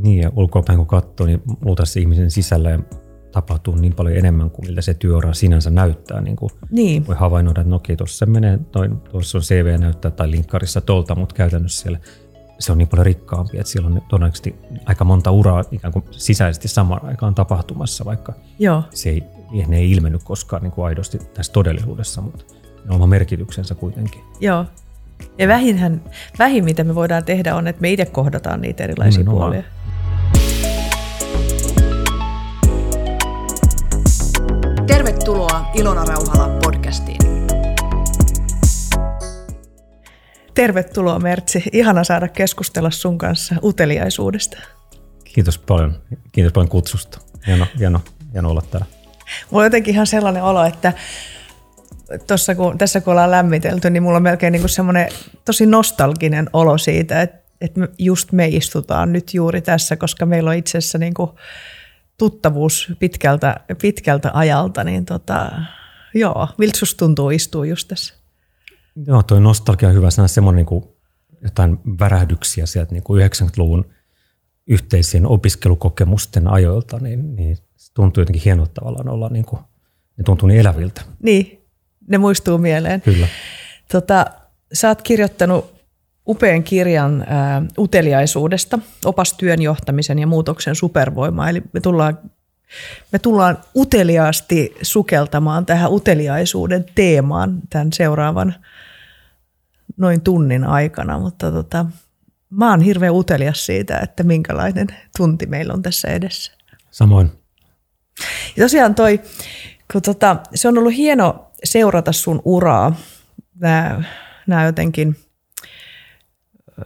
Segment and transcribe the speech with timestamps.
[0.00, 2.78] Niin, ja ulkoapäin kun katsoo, niin luultavasti ihmisen sisällä
[3.32, 6.20] tapahtuu niin paljon enemmän kuin miltä se työura sinänsä näyttää.
[6.20, 7.06] Niin kuin Niin.
[7.06, 11.14] Voi havainnoida, että no okei, tuossa menee, noin, tuossa on CV näyttää tai linkkarissa tolta,
[11.14, 11.98] mutta käytännössä siellä
[12.58, 14.54] se on niin paljon rikkaampi, että siellä on todennäköisesti
[14.86, 18.82] aika monta uraa ikään kuin sisäisesti samaan aikaan tapahtumassa, vaikka Joo.
[18.90, 19.22] se ei,
[19.66, 24.20] ne ei ilmennyt koskaan niin kuin aidosti tässä todellisuudessa, mutta ne on oma merkityksensä kuitenkin.
[24.40, 24.64] Joo.
[25.38, 26.02] Ja vähinhän,
[26.38, 29.50] vähin, mitä me voidaan tehdä, on, että me itse kohdataan niitä erilaisia Nimenomaan.
[29.52, 29.81] puolia.
[35.32, 37.18] Tervetuloa Ilona Rauhala podcastiin.
[40.54, 41.62] Tervetuloa Mertsi.
[41.72, 44.58] Ihana saada keskustella sun kanssa uteliaisuudesta.
[45.24, 45.94] Kiitos paljon,
[46.32, 47.18] kiitos paljon kutsusta.
[47.46, 48.00] Hieno, hieno,
[48.32, 48.86] hieno olla täällä.
[49.50, 50.92] Mulla on jotenkin ihan sellainen olo, että
[52.26, 55.08] tossa kun, tässä kun ollaan lämmitelty, niin mulla on melkein niin semmoinen
[55.44, 60.56] tosi nostalginen olo siitä, että, että just me istutaan nyt juuri tässä, koska meillä on
[60.56, 61.30] itse asiassa niin kuin
[62.22, 65.50] tuttavuus pitkältä, pitkältä ajalta, niin tota,
[66.14, 68.14] joo, miltä susta tuntuu istua just tässä?
[69.06, 70.84] Joo, toi nostalgia on hyvä sana, semmoinen niin kuin
[71.42, 73.84] jotain värähdyksiä sieltä niin kuin 90-luvun
[74.66, 79.60] yhteisien opiskelukokemusten ajoilta, niin, niin se tuntuu jotenkin hienolta tavallaan olla, niin kuin,
[80.16, 81.02] ne tuntuu niin eläviltä.
[81.22, 81.64] Niin,
[82.08, 83.00] ne muistuu mieleen.
[83.00, 83.26] Kyllä.
[83.92, 84.26] Tota,
[84.72, 85.71] sä oot kirjoittanut
[86.28, 91.48] upean kirjan ää, uteliaisuudesta, opas työn johtamisen ja muutoksen supervoimaa.
[91.48, 92.18] Eli me tullaan,
[93.12, 98.54] me tullaan uteliaasti sukeltamaan tähän uteliaisuuden teemaan tämän seuraavan
[99.96, 101.86] noin tunnin aikana, mutta tota,
[102.50, 106.52] mä oon hirveän utelias siitä, että minkälainen tunti meillä on tässä edessä.
[106.90, 107.32] Samoin.
[108.56, 109.20] Ja tosiaan toi,
[109.92, 112.96] kun tota, se on ollut hieno seurata sun uraa,
[114.46, 115.16] nämä jotenkin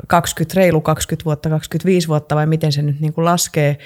[0.07, 3.79] 20, reilu 20 vuotta, 25 vuotta vai miten se nyt niin kuin laskee,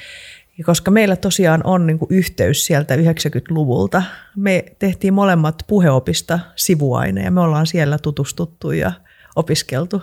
[0.58, 4.02] ja koska meillä tosiaan on niin kuin yhteys sieltä 90-luvulta.
[4.36, 8.92] Me tehtiin molemmat puheopista sivuaine ja me ollaan siellä tutustuttu ja
[9.36, 10.02] opiskeltu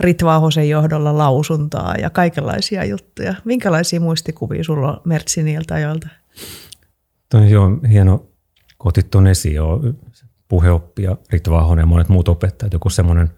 [0.00, 3.34] Ritva Ahosen johdolla lausuntaa ja kaikenlaisia juttuja.
[3.44, 6.08] Minkälaisia muistikuvia sulla on Mertsi niiltä ajoilta?
[7.28, 8.18] Toi joo, hieno,
[8.78, 9.80] kun otit tuon esiin jo
[10.48, 13.30] puheoppija Ritva Ahonen ja monet muut opettajat, joku semmoinen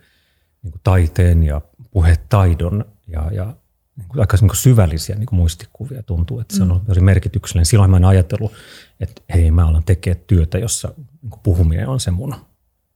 [0.65, 1.61] niin kuin taiteen ja
[1.91, 3.57] puhetaidon ja, ja
[3.97, 7.01] niin kuin aika niin kuin syvällisiä niin kuin muistikuvia tuntuu, että se on ollut tosi
[7.01, 7.67] merkityksellinen.
[7.67, 8.53] Silloin mä en ajatellut,
[9.01, 12.35] että hei mä alan tekemään työtä, jossa niin kuin puhuminen on se mun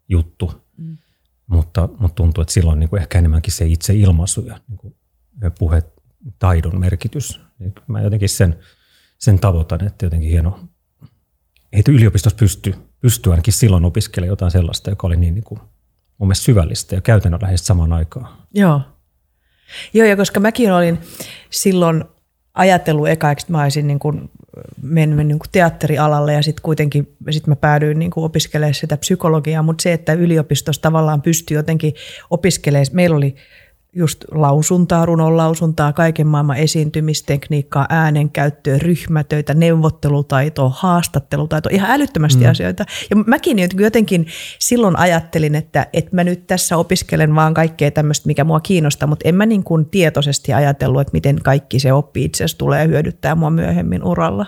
[0.08, 0.64] juttu.
[0.76, 0.96] Mm.
[1.46, 4.94] Mutta, mutta tuntuu, että silloin niin kuin ehkä enemmänkin se itse ilmaisu ja niin kuin
[5.58, 7.40] puhetaidon merkitys.
[7.58, 8.58] Niin mä jotenkin sen,
[9.18, 10.60] sen tavoitan, että jotenkin hieno.
[11.72, 15.60] Ei yliopistossa pysty, pysty ainakin silloin opiskelemaan jotain sellaista, joka oli niin, niin kuin,
[16.18, 18.28] mun mielestä syvällistä ja käytännönläheistä samaan aikaan.
[18.54, 18.80] Joo.
[19.94, 20.98] Joo, ja koska mäkin olin
[21.50, 22.04] silloin
[22.54, 24.30] ajatellut eka, että mä olisin niin kuin
[24.82, 29.62] mennyt niin kuin teatterialalle ja sitten kuitenkin sit mä päädyin niin kuin opiskelemaan sitä psykologiaa,
[29.62, 31.94] mutta se, että yliopistossa tavallaan pystyy jotenkin
[32.30, 33.36] opiskelemaan, meillä oli
[33.98, 42.50] just lausuntaa, runon lausuntaa, kaiken maailman esiintymistekniikkaa, äänenkäyttöä, ryhmätöitä, neuvottelutaitoa, haastattelutaitoa, ihan älyttömästi mm.
[42.50, 42.84] asioita.
[43.10, 44.26] Ja mäkin jotenkin
[44.58, 49.28] silloin ajattelin, että, että mä nyt tässä opiskelen vaan kaikkea tämmöistä, mikä mua kiinnostaa, mutta
[49.28, 53.34] en mä niin kuin tietoisesti ajatellut, että miten kaikki se oppi itse asiassa tulee hyödyttää
[53.34, 54.46] mua myöhemmin uralla.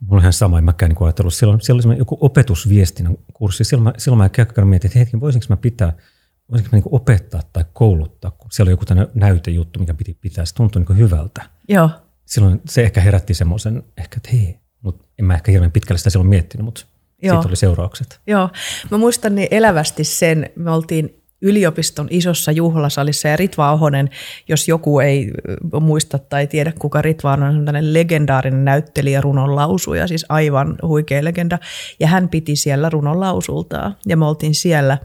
[0.00, 1.34] Mulla on ihan sama, en mäkään niin ajatellut.
[1.34, 3.64] Silloin, silloin joku opetusviestinnän kurssi.
[3.64, 5.92] Silloin mä, silloin mä mietin, että hetken, voisinko mä pitää,
[6.50, 10.44] voisinko mä niin opettaa tai kouluttaa, kun siellä oli joku tämmöinen näytejuttu, mikä piti pitää.
[10.44, 11.42] Se tuntui niin hyvältä.
[11.68, 11.90] Joo,
[12.26, 16.10] Silloin se ehkä herätti semmoisen, ehkä, että hei, mutta en mä ehkä hirveän pitkälle sitä
[16.10, 16.86] silloin miettinyt, mutta
[17.22, 17.34] Joo.
[17.34, 18.20] siitä oli seuraukset.
[18.26, 18.50] Joo,
[18.90, 24.10] mä muistan niin elävästi sen, me oltiin yliopiston isossa juhlasalissa ja Ritva Ahonen,
[24.48, 25.30] jos joku ei
[25.80, 31.24] muista tai tiedä kuka Ritva on, on tämmöinen legendaarinen näyttelijä runon lausuja, siis aivan huikea
[31.24, 31.58] legenda.
[32.00, 34.98] Ja hän piti siellä runon lausultaa ja me oltiin siellä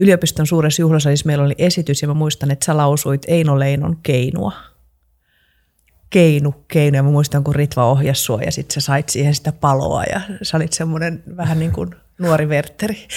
[0.00, 4.52] yliopiston suuressa juhlasalissa, meillä oli esitys ja mä muistan, että sä lausuit Eino Leinon keinua.
[6.10, 6.96] Keinu, keinu.
[6.96, 10.20] Ja mä muistan, kun Ritva ohjasi sua ja sitten sä sait siihen sitä paloa ja
[10.42, 13.08] sä olit semmoinen vähän niin kuin nuori verteri.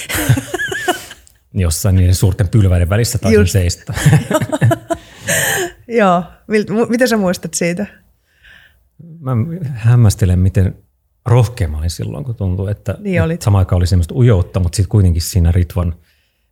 [1.53, 3.51] Jossain niiden suurten pylväiden välissä taisin Just.
[3.51, 3.93] seistä.
[5.87, 6.23] Joo,
[6.89, 7.85] miten sä muistat siitä?
[9.19, 9.31] mä
[9.73, 10.75] hämmästelen, miten
[11.25, 14.75] rohkea mä olin silloin, kun tuntuu, että, Niin että samaan aikaan oli semmoista ujoutta, mutta
[14.75, 15.95] sitten kuitenkin siinä Ritvan,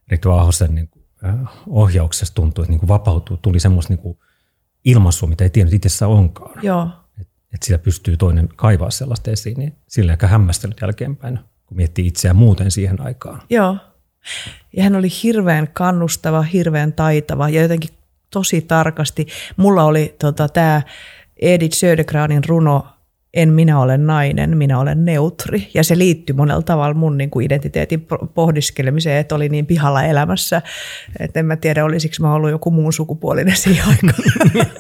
[0.08, 1.36] Ritva Ahosen niin kuin, äh,
[1.68, 4.18] ohjauksessa tuntui, että niin kuin vapautuu, tuli semmoista niin
[4.86, 6.60] ilmaisua, mitä ei tiennyt itsessään onkaan.
[6.64, 6.90] Joo,
[7.22, 12.08] Että et sitä pystyy toinen kaivaa sellaista esiin, niin sillä ehkä hämmästellyt jälkeenpäin, kun miettii
[12.08, 13.42] itseään muuten siihen aikaan.
[13.50, 13.78] joo.
[14.78, 17.90] Ja hän oli hirveän kannustava, hirveän taitava ja jotenkin
[18.30, 19.28] tosi tarkasti.
[19.58, 20.82] Mulla oli tota, tämä
[21.42, 22.88] Edith Södergranin runo
[23.38, 25.68] en minä ole nainen, minä olen neutri.
[25.74, 30.62] Ja se liittyy monella tavalla mun niin kuin identiteetin pohdiskelemiseen, että oli niin pihalla elämässä,
[31.20, 34.24] että en mä tiedä, olisiko mä ollut joku muun sukupuolinen siihen aikaan.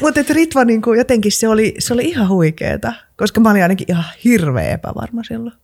[0.00, 3.86] Mutta Ritva niin kuin, jotenkin se oli, se oli ihan huikeeta, koska mä olin ainakin
[3.90, 5.56] ihan hirveä epävarma silloin.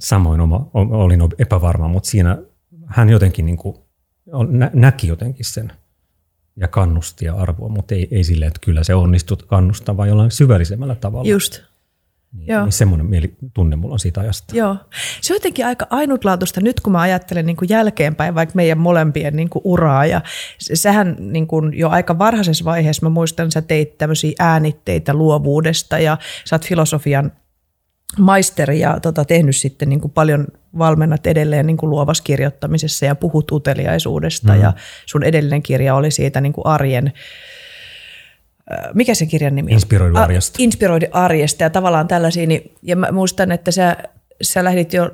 [0.00, 2.38] Samoin oma, olin epävarma, mutta siinä
[2.86, 3.76] hän jotenkin niin kuin,
[4.72, 5.72] näki jotenkin sen
[6.56, 10.30] ja kannusti ja arvoa, mutta ei, ei silleen, että kyllä se onnistut kannustaa, vaan jollain
[10.30, 11.30] syvällisemmällä tavalla.
[11.30, 11.62] Just.
[12.32, 12.62] Niin, Joo.
[12.62, 14.56] niin semmoinen mieli, tunne mulla on siitä ajasta.
[14.56, 14.76] Joo.
[15.20, 19.36] Se on jotenkin aika ainutlaatuista nyt, kun mä ajattelen niin kuin jälkeenpäin vaikka meidän molempien
[19.36, 20.06] niin kuin uraa.
[20.06, 20.20] Ja
[20.58, 26.18] sehän niin kuin jo aika varhaisessa vaiheessa, mä muistan, sä teit tämmöisiä äänitteitä luovuudesta ja
[26.44, 27.32] sä oot filosofian
[28.18, 30.46] maisteri ja tota, tehnyt sitten niin kuin paljon
[30.78, 34.60] valmennat edelleen niin kuin luovassa kirjoittamisessa ja puhut uteliaisuudesta mm.
[34.60, 34.72] ja
[35.06, 37.12] sun edellinen kirja oli siitä niin kuin arjen,
[38.94, 39.72] mikä se kirjan nimi?
[39.72, 40.56] Inspiroidu arjesta.
[40.56, 43.96] A, inspiroidu arjesta ja tavallaan tällaisia, niin, ja mä muistan, että sä,
[44.42, 45.10] sä lähdit jo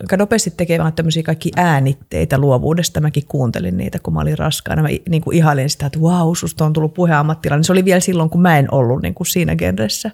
[0.00, 3.00] aika nopeasti tekemään tämmöisiä kaikki äänitteitä luovuudesta.
[3.00, 4.82] Mäkin kuuntelin niitä, kun mä olin raskaana.
[4.82, 7.64] Mä niin kuin ihailin sitä, että vau, susta on tullut puheammattilainen.
[7.64, 10.10] Se oli vielä silloin, kun mä en ollut niin kuin siinä genressä.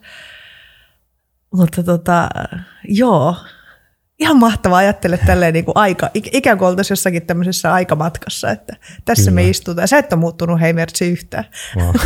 [1.55, 2.29] Mutta tota,
[2.89, 3.37] joo,
[4.19, 9.31] ihan mahtavaa ajattele tälleen niin kuin aika, ikään kuin oltaisiin jossakin tämmöisessä aikamatkassa, että tässä
[9.31, 9.43] Kyllä.
[9.43, 9.89] me istutaan.
[9.89, 11.45] Sä et ole muuttunut hei Mertsi yhtään.
[11.77, 11.95] Wow.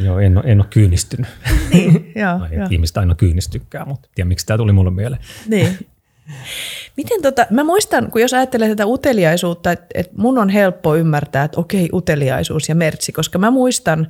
[0.00, 1.26] Joo, en ole, en ole kyynistynyt.
[1.72, 2.66] Niin, joo, no, joo.
[2.70, 5.22] Ihmiset aina kyynistykään, mutta tiedä miksi tämä tuli mulle mieleen.
[5.46, 5.78] Niin.
[6.96, 11.44] Miten tota, mä muistan, kun jos ajattelee tätä uteliaisuutta, että, että mun on helppo ymmärtää,
[11.44, 14.08] että okei, uteliaisuus ja mertsi, koska mä muistan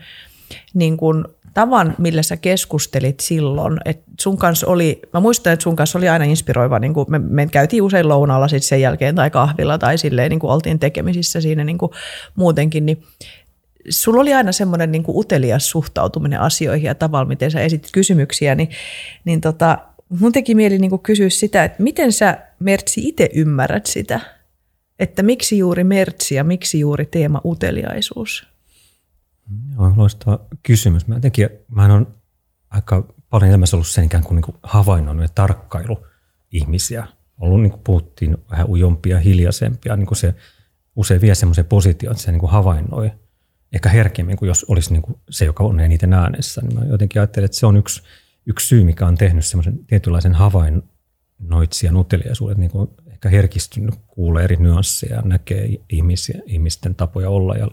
[0.74, 5.76] niin kun tavan, millä sä keskustelit silloin, että sun kanssa oli, mä muistan, että sun
[5.76, 9.31] kanssa oli aina inspiroiva, niin kuin me, me käytiin usein lounaalla sitten sen jälkeen tai
[9.31, 11.93] kahvilla tai silleen niin kuin oltiin tekemisissä siinä niin kuin
[12.35, 13.02] muutenkin, niin
[13.88, 18.69] sulla oli aina semmoinen niin utelias suhtautuminen asioihin ja tavalla, miten sä esitit kysymyksiä, niin,
[19.25, 19.79] niin tota,
[20.20, 24.20] mun teki mieli niin kuin kysyä sitä, että miten sä Mertsi itse ymmärrät sitä,
[24.99, 28.50] että miksi juuri Mertsi ja miksi juuri teema uteliaisuus?
[29.75, 31.06] Joo, loistava kysymys.
[31.06, 32.14] Mä jotenkin, mä on
[32.70, 36.06] aika paljon elämässä ollut sen ikään kuin, niin kuin havainnoinut ja tarkkailu
[36.50, 37.06] ihmisiä.
[37.38, 40.35] Ollut niin kuin puhuttiin vähän ujompia, hiljaisempia, niin kuin se
[40.97, 43.12] usein vie semmoisen positioon, että se niin kuin havainnoi
[43.73, 46.61] ehkä herkemmin kuin jos olisi niin kuin se, joka on eniten äänessä.
[46.61, 48.02] Niin mä jotenkin ajattelen, että se on yksi,
[48.47, 54.56] yksi syy, mikä on tehnyt semmoisen tietynlaisen havainnoitsijan uteliaisuuden, niin kuin ehkä herkistynyt, kuulee eri
[54.56, 57.69] nyansseja, näkee ihmisiä, ihmisten tapoja olla ja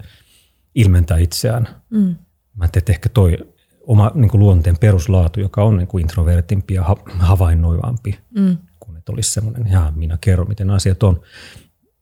[0.78, 1.68] ilmentää itseään.
[1.90, 2.00] Mm.
[2.00, 3.38] Mä ajattelin, että ehkä toi
[3.82, 6.84] oma niin kuin luonteen peruslaatu, joka on niin kuin introvertimpi ja
[7.20, 8.58] havainnoivampi, mm.
[8.80, 11.22] kuin että olisi semmoinen, ja minä kerron, miten asiat on,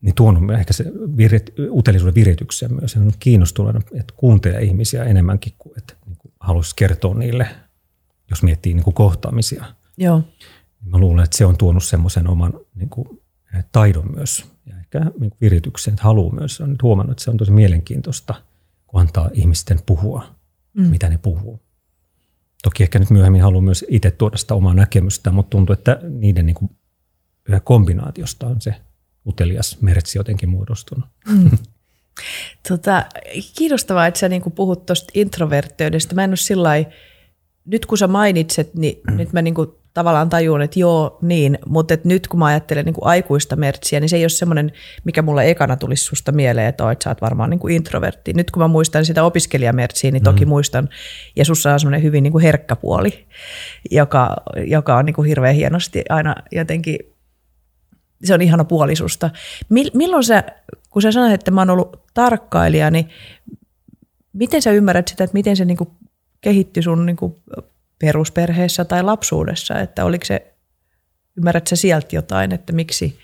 [0.02, 0.86] niin tuonut ehkä se
[1.18, 2.96] virit, uteliaisuuden viritykseen myös.
[2.96, 7.48] Ja on kiinnostuneena, että kuuntelee ihmisiä enemmänkin kuin että niin kuin haluaisi kertoa niille,
[8.30, 9.66] jos miettii niin kuin kohtaamisia.
[9.98, 10.24] Joo.
[10.86, 13.08] Mä luulen, että se on tuonut semmoisen oman niin kuin,
[13.72, 16.62] taidon myös ja ehkä niin kuin virityksen, että haluaa myös.
[16.62, 18.55] On nyt huomannut, että se on tosi mielenkiintoista– kun
[18.96, 20.36] antaa ihmisten puhua,
[20.74, 20.84] mm.
[20.84, 21.60] mitä ne puhuu.
[22.64, 26.46] Toki ehkä nyt myöhemmin haluan myös itse tuoda sitä omaa näkemystä, mutta tuntuu, että niiden
[26.46, 26.72] niin kuin
[27.64, 28.76] kombinaatiosta on se
[29.28, 31.10] utelias mertsi jotenkin muodostunut.
[31.28, 31.52] Mm.
[32.70, 33.06] Tota,
[33.58, 36.16] kiinnostavaa, että sä niin puhut tuosta introvertteydestä.
[36.16, 36.72] Mä en ole sillä
[37.66, 39.18] nyt kun sä mainitset, niin mm.
[39.18, 39.56] nyt mä niin
[39.96, 44.00] tavallaan tajun, että joo, niin, mutta et nyt kun mä ajattelen niin kuin aikuista mertsiä,
[44.00, 44.72] niin se ei ole semmoinen,
[45.04, 48.34] mikä mulle ekana tulisi susta mieleen, että, oot, sä oot varmaan niin kuin introvertti.
[48.34, 50.50] Nyt kun mä muistan sitä opiskelijamertsiä, niin toki mm.
[50.50, 50.90] muistan,
[51.36, 53.28] ja sussa on semmoinen hyvin niin kuin herkkä puoli,
[53.92, 54.36] joka,
[54.68, 56.98] joka on niin kuin hirveän hienosti aina jotenkin,
[58.24, 59.30] se on ihana puolisusta.
[59.94, 60.44] Milloin sä,
[60.90, 63.10] kun sä sanoit, että mä oon ollut tarkkailija, niin
[64.34, 65.90] miten sä ymmärrät sitä, että miten se niin kuin
[66.42, 67.36] kehittyi sun niin kuin
[68.00, 70.54] perusperheessä tai lapsuudessa, että oliko se,
[71.38, 73.20] ymmärrätkö sä sieltä jotain, että miksi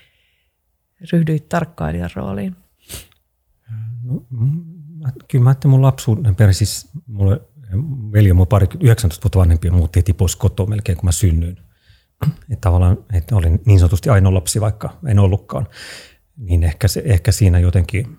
[1.12, 2.56] ryhdyit tarkkailijan rooliin?
[4.02, 4.26] No,
[5.28, 7.40] kyllä mä ajattelin mun lapsuuden perhe, siis mulle
[8.12, 11.56] veli on pari, 19 vuotta vanhempi ja muutti heti pois kotoa melkein, kun mä synnyin.
[12.22, 15.66] Että tavallaan, että olin niin sanotusti ainoa lapsi, vaikka en ollutkaan.
[16.36, 18.18] Niin ehkä, se, ehkä siinä jotenkin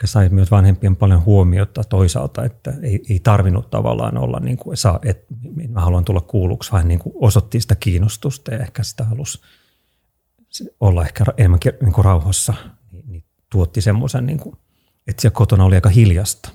[0.00, 4.76] ehkä sai myös vanhempien paljon huomiota toisaalta, että ei, ei tarvinnut tavallaan olla, niin kuin,
[4.76, 5.34] saa, että
[5.68, 9.40] mä haluan tulla kuulluksi, vaan niin kuin osoitti sitä kiinnostusta ja ehkä sitä halusi
[10.80, 12.54] olla ehkä enemmän niin kuin rauhassa,
[12.92, 14.56] niin, niin tuotti semmoisen, niin kuin,
[15.06, 16.50] että siellä kotona oli aika hiljasta.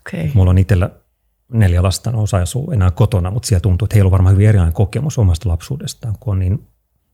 [0.00, 0.30] Okay.
[0.34, 0.90] Mulla on itsellä
[1.52, 4.74] neljä lasta, osa asuu enää kotona, mutta siellä tuntuu, että heillä on varmaan hyvin erilainen
[4.74, 6.66] kokemus omasta lapsuudestaan, kun on niin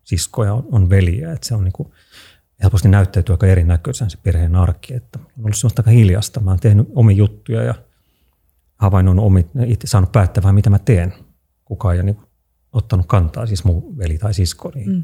[0.04, 1.92] siskoja, on, on veliä, että se on niin kuin,
[2.62, 6.40] helposti näyttäytyy aika erinäköisen se perheen arki, että on ollut semmoista aika hiljasta.
[6.40, 7.74] Mä oon tehnyt omia juttuja ja
[8.76, 11.14] havainnon omi, itse saanut päättää vähän mitä mä teen.
[11.64, 12.18] Kukaan ei ole niin
[12.72, 15.02] ottanut kantaa, siis mun veli tai sisko, niin mm.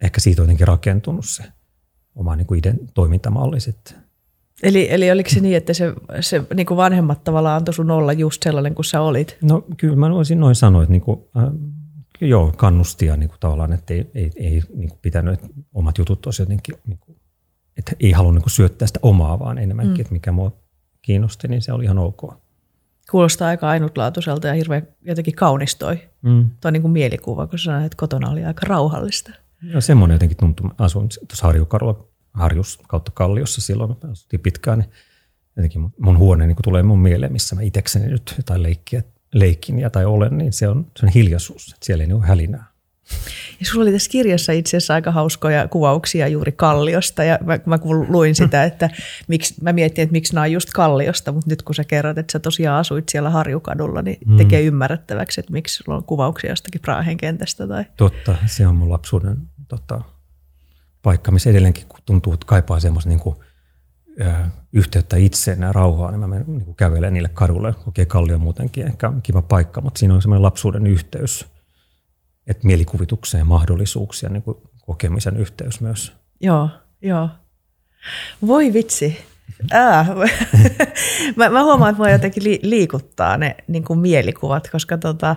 [0.00, 1.42] ehkä siitä on jotenkin rakentunut se
[2.14, 3.94] oma niin kuin iden, toimintamalli sitten.
[4.62, 8.12] Eli, eli oliko se niin, että se, se niin kuin vanhemmat tavallaan antoi sun olla
[8.12, 9.38] just sellainen kuin sä olit?
[9.42, 11.44] No kyllä mä voisin noin sanoa, että niin kuin, äh,
[12.20, 16.26] joo, kannustia niin kuin tavallaan, että ei, ei, ei niin kuin pitänyt, että omat jutut
[16.26, 17.18] olisi jotenkin, niin kuin,
[17.76, 20.00] että ei halunnut niin kuin syöttää sitä omaa, vaan enemmänkin, mm.
[20.00, 20.52] että mikä mua
[21.02, 22.34] kiinnosti, niin se oli ihan ok.
[23.10, 25.98] Kuulostaa aika ainutlaatuiselta ja hirveän jotenkin kaunistoi.
[26.22, 26.50] Mm.
[26.60, 29.32] Tuo niin kuin mielikuva, kun sanoit, että kotona oli aika rauhallista.
[29.62, 30.70] Ja semmoinen jotenkin tuntui.
[30.78, 34.90] Asuin tuossa Harjukarulla, Harjus kautta Kalliossa silloin, asuttiin pitkään, niin
[35.56, 39.02] jotenkin mun huone niin tulee mun mieleen, missä mä itsekseni nyt jotain leikkiä,
[39.34, 42.64] leikin ja tai olen, niin se on, se on hiljaisuus, että siellä ei ole hälinää.
[43.60, 47.78] Ja sulla oli tässä kirjassa itse asiassa aika hauskoja kuvauksia juuri Kalliosta ja mä, mä
[48.08, 48.90] luin sitä, että
[49.28, 52.32] miksi, mä mietin, että miksi nämä on just Kalliosta, mutta nyt kun sä kerrot, että
[52.32, 54.36] sä tosiaan asuit siellä Harjukadulla, niin mm.
[54.36, 57.66] tekee ymmärrettäväksi, että miksi sulla on kuvauksia jostakin Praahen kentästä.
[57.66, 57.84] Tai...
[57.96, 59.36] Totta, se on mun lapsuuden
[59.68, 60.00] tota,
[61.02, 63.36] paikka, missä edelleenkin tuntuu, että kaipaa semmoista niin kuin,
[64.72, 67.74] yhteyttä itseen ja rauhaa, niin mä menen niin kävelen niille kadulle.
[67.86, 71.46] Okei, Kallio muutenkin ehkä kiva paikka, mutta siinä on semmoinen lapsuuden yhteys–
[72.48, 74.56] että mielikuvitukseen mahdollisuuksia, niin kuin
[74.86, 76.12] kokemisen yhteys myös.
[76.40, 76.68] Joo,
[77.02, 77.28] joo.
[78.46, 79.18] Voi vitsi.
[79.70, 80.06] Ää.
[81.36, 85.36] mä, mä huomaan, että mua jotenkin liikuttaa ne niin kuin mielikuvat, koska tota,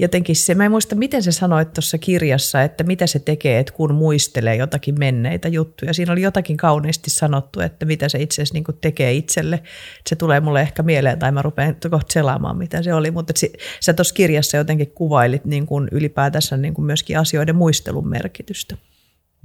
[0.00, 3.72] jotenkin se, mä en muista miten se sanoit tuossa kirjassa, että mitä se tekee, että
[3.72, 5.92] kun muistelee jotakin menneitä juttuja.
[5.92, 9.62] Siinä oli jotakin kauniisti sanottu, että mitä se itse asiassa niin tekee itselle.
[10.06, 13.10] Se tulee mulle ehkä mieleen tai mä rupean kohta selaamaan, mitä se oli.
[13.10, 13.32] Mutta
[13.80, 18.76] sä tuossa kirjassa jotenkin kuvailit niin kuin ylipäätänsä niin kuin myöskin asioiden muistelun merkitystä.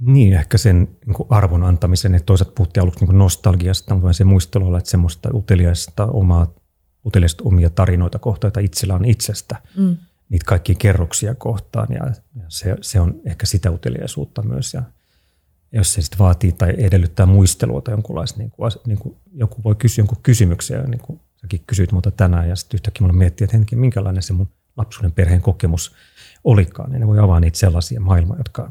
[0.00, 4.76] Niin, ehkä sen niin arvon antamisen, että toisaalta puhuttiin aluksi niin nostalgiasta, mutta se muistelu
[4.76, 6.54] että semmoista uteliaista omaa,
[7.06, 9.56] uteliaista omia tarinoita kohtaan, joita itsellä on itsestä.
[9.76, 9.96] Mm
[10.28, 12.00] niitä kaikkia kerroksia kohtaan ja,
[12.48, 14.74] se, se on ehkä sitä uteliaisuutta myös.
[14.74, 14.82] Ja
[15.72, 19.74] jos se sitten vaatii tai edellyttää muistelua tai jonkunlaista, niin kuin, niin kuin joku voi
[19.74, 23.56] kysyä jonkun kysymyksen, niin kuin säkin kysyit multa tänään, ja sitten yhtäkkiä mulla miettii, että
[23.56, 25.94] henki, minkälainen se mun lapsuuden perheen kokemus
[26.44, 28.70] olikaan, niin ne voi avaa niitä sellaisia maailmoja, jotka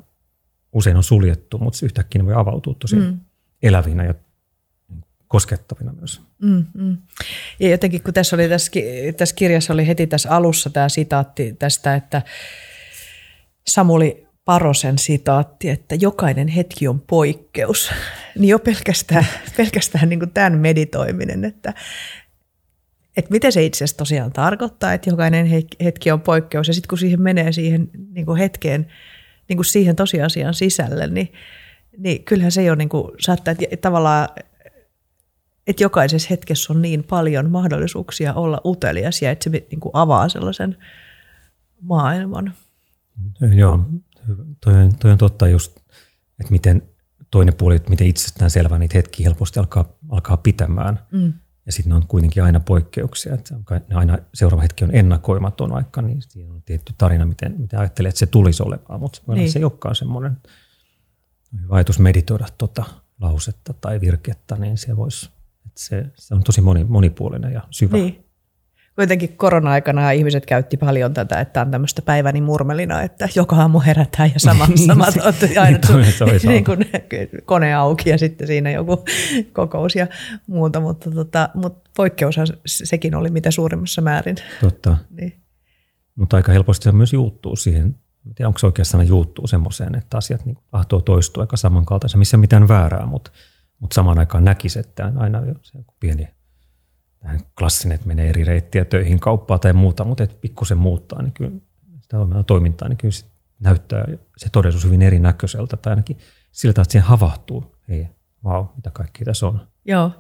[0.74, 3.20] usein on suljettu, mutta yhtäkkiä ne voi avautua tosi mm.
[3.64, 4.14] elävinä ja
[5.36, 6.22] koskettavina myös.
[6.42, 6.98] Mm, mm.
[7.60, 8.72] Ja jotenkin kun tässä, oli, tässä,
[9.18, 12.22] tässä kirjassa oli heti tässä alussa tämä sitaatti tästä, että
[13.68, 17.92] Samuli Parosen sitaatti, että jokainen hetki on poikkeus,
[18.40, 19.28] niin jo pelkästään,
[19.58, 21.74] pelkästään niin kuin tämän meditoiminen, että,
[23.18, 25.48] että mitä se itse asiassa tosiaan tarkoittaa, että jokainen
[25.84, 28.88] hetki on poikkeus ja sitten kun siihen menee siihen niin kuin hetkeen,
[29.50, 31.34] niin kuin siihen tosiasian sisälle, niin,
[31.98, 34.30] niin kyllähän se jo niin kuin saattaa, että tavallaan
[35.68, 40.30] että jokaisessa hetkessä on niin paljon mahdollisuuksia olla utelias ja että se niin kuin avaa
[40.30, 40.78] sellaisen
[41.82, 42.54] maailman.
[43.56, 43.80] Joo,
[44.62, 45.78] toi, toi on totta just,
[46.40, 46.82] että miten
[47.32, 51.00] toinen puoli, että miten itsestään selvää niitä hetkiä helposti alkaa, alkaa pitämään.
[51.12, 51.34] Mm.
[51.66, 53.34] Ja sitten ne on kuitenkin aina poikkeuksia.
[53.34, 53.56] Että
[53.94, 58.20] aina seuraava hetki on ennakoimaton, vaikka niin siinä on tietty tarina, miten, miten ajattelee, että
[58.20, 59.00] se tulisi olemaan.
[59.00, 59.52] Mutta niin.
[59.52, 60.38] se ei olekaan semmoinen
[61.62, 62.84] hyvä ajatus meditoida tuota
[63.22, 65.30] lausetta tai virkettä, niin se voisi
[65.78, 67.98] se, se on tosi moni, monipuolinen ja syvä.
[67.98, 68.26] Niin.
[68.96, 74.32] Kuitenkin korona-aikana ihmiset käytti paljon tätä, että on tämmöistä päiväni murmelina, että joka aamu herätään
[74.34, 75.14] ja sama, samat
[75.62, 76.86] aina sun, niin kuin
[77.46, 79.06] kone auki ja sitten siinä joku
[79.54, 80.08] kokous ja
[80.48, 84.36] muuta, mutta, tota, mutta poikkeushan sekin oli mitä suurimmassa määrin.
[84.62, 84.98] Totta.
[85.10, 85.42] niin.
[86.16, 87.86] Mutta aika helposti se myös juuttuu siihen,
[88.28, 92.20] en tiedä onko se oikein sana juuttuu semmoiseen, että asiat niin tahtoo toistua aika samankaltaisen,
[92.20, 93.32] missä mitään väärää, mutta–
[93.80, 96.28] mutta samaan aikaan näkisi, että aina se pieni
[97.58, 101.52] klassinen, että menee eri reittiä töihin, kauppaa tai muuta, mutta että pikkusen muuttaa, niin kyllä
[102.02, 102.18] sitä
[102.48, 103.26] toimintaa, niin kyllä se
[103.60, 104.06] näyttää
[104.38, 106.18] se todellisuus hyvin erinäköiseltä, tai ainakin
[106.52, 108.08] siltä, että siihen havahtuu, hei,
[108.44, 109.68] vau, mitä kaikki tässä on.
[109.86, 110.12] Joo,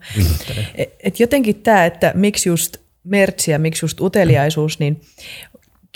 [0.75, 5.01] et, et jotenkin tämä, että miksi just mertsi ja miksi just uteliaisuus, niin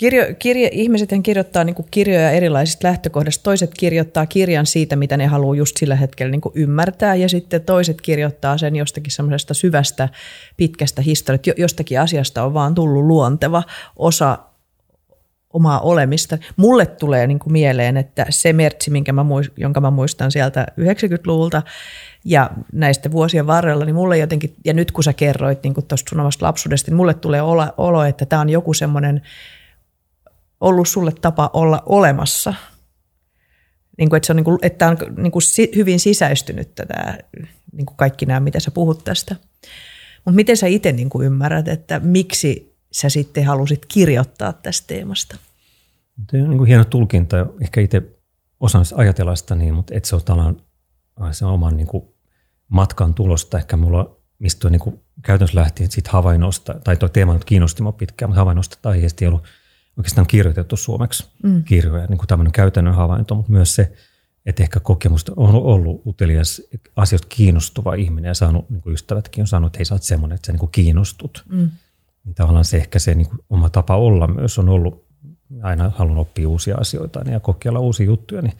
[0.00, 3.42] Kirjo, kirje, ihmiset kirjoittaa niin kirjoja erilaisista lähtökohdista.
[3.42, 8.00] Toiset kirjoittaa kirjan siitä, mitä ne haluaa just sillä hetkellä niin ymmärtää, ja sitten toiset
[8.00, 10.08] kirjoittaa sen jostakin semmoisesta syvästä,
[10.56, 11.50] pitkästä historiasta.
[11.56, 13.62] Jostakin asiasta on vaan tullut luonteva
[13.96, 14.38] osa
[15.52, 16.38] omaa olemista.
[16.56, 20.66] Mulle tulee niin kuin mieleen, että se mertsi, minkä mä muist, jonka mä muistan sieltä
[20.80, 21.62] 90-luvulta
[22.24, 26.20] ja näistä vuosien varrella, niin mulle jotenkin, ja nyt kun sä kerroit niin tuosta sun
[26.20, 29.22] omasta lapsuudesta, niin mulle tulee olo, olo että tämä on joku semmoinen–
[30.60, 32.54] ollut sulle tapa olla olemassa.
[33.98, 35.42] Niin kuin, että, se on, niin kuin, että on niin kuin
[35.76, 37.18] hyvin sisäistynyt tätä,
[37.72, 39.36] niin kuin kaikki nämä, mitä sä puhut tästä.
[40.24, 45.36] Mutta miten sä itse niin kuin ymmärrät, että miksi sä sitten halusit kirjoittaa tästä teemasta?
[46.26, 47.46] Tämä on niin kuin hieno tulkinta.
[47.60, 48.02] Ehkä itse
[48.60, 50.56] osaan ajatella sitä niin, mutta et se ole tällainen
[51.30, 52.04] se oman niin kuin
[52.68, 53.58] matkan tulosta.
[53.58, 58.28] Ehkä mulla, mistä niin kuin käytännössä lähti siitä havainnosta, tai tuo teema kiinnosti minua pitkään,
[58.28, 59.44] mutta havainnosta tai ei ollut
[59.96, 61.64] oikeastaan kirjoitettu suomeksi mm.
[61.64, 63.92] kirjoja, niin kuin tämmöinen käytännön havainto, mutta myös se,
[64.46, 66.62] että ehkä kokemusta on ollut utelias
[66.96, 70.34] asioista kiinnostuva ihminen ja saanut, niin kuin ystävätkin on sanonut, että hei sä oot semmoinen,
[70.34, 71.44] että sä niin kuin kiinnostut.
[71.48, 71.70] Mm.
[72.24, 75.06] Niin tavallaan se ehkä se niin kuin oma tapa olla myös on ollut,
[75.62, 78.54] aina haluan oppia uusia asioita ja kokeilla uusia juttuja, niin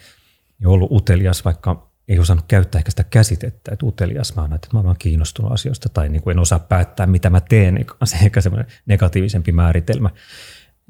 [0.64, 4.68] on ollut utelias, vaikka ei osannut käyttää ehkä sitä käsitettä, että utelias mä oon, että
[4.72, 8.16] mä oon kiinnostunut asioista tai niin kuin en osaa päättää, mitä mä teen, niin se
[8.16, 10.10] ehkä semmoinen negatiivisempi määritelmä.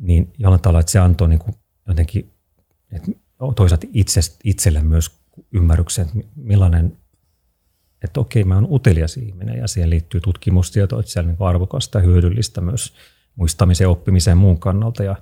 [0.00, 1.54] Niin jollain tavalla, että se antoi niin kuin
[1.88, 2.33] jotenkin
[2.92, 3.12] että
[3.57, 5.21] toisaalta itse, itselle myös
[5.52, 6.97] ymmärryksen, että millainen,
[8.04, 11.99] että okei, mä oon utelias ihminen ja siihen liittyy tutkimustietoa, että siellä on niin arvokasta
[11.99, 12.95] ja hyödyllistä myös
[13.35, 15.16] muistamisen, oppimiseen muun kannalta ja,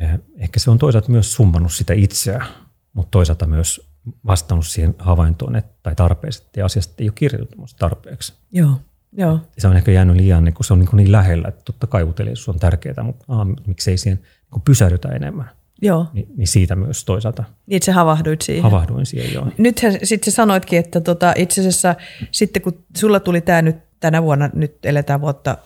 [0.00, 2.46] ja ehkä se on toisaalta myös summannut sitä itseä,
[2.92, 3.88] mutta toisaalta myös
[4.26, 8.32] vastannut siihen havaintoon että, tai tarpeeseen, että asiasta ei ole kirjoitettu tarpeeksi.
[8.52, 8.80] Joo,
[9.12, 9.40] joo.
[9.58, 12.02] Se on ehkä jäänyt liian, niin kun se on niin, niin lähellä, että totta kai
[12.02, 14.20] uteliaisuus on tärkeää, mutta aa, miksei siihen
[14.52, 15.50] niin pysähdytä enemmän.
[15.82, 16.06] Joo.
[16.12, 17.44] Ni, niin siitä myös toisaalta.
[17.68, 18.62] Itse havahduit siihen.
[18.62, 19.46] Havahduin siihen, joo.
[19.58, 21.94] Nythän sitten sanoitkin, että tota, itse asiassa
[22.30, 25.58] sitten kun sulla tuli tämä nyt tänä vuonna, nyt eletään vuotta,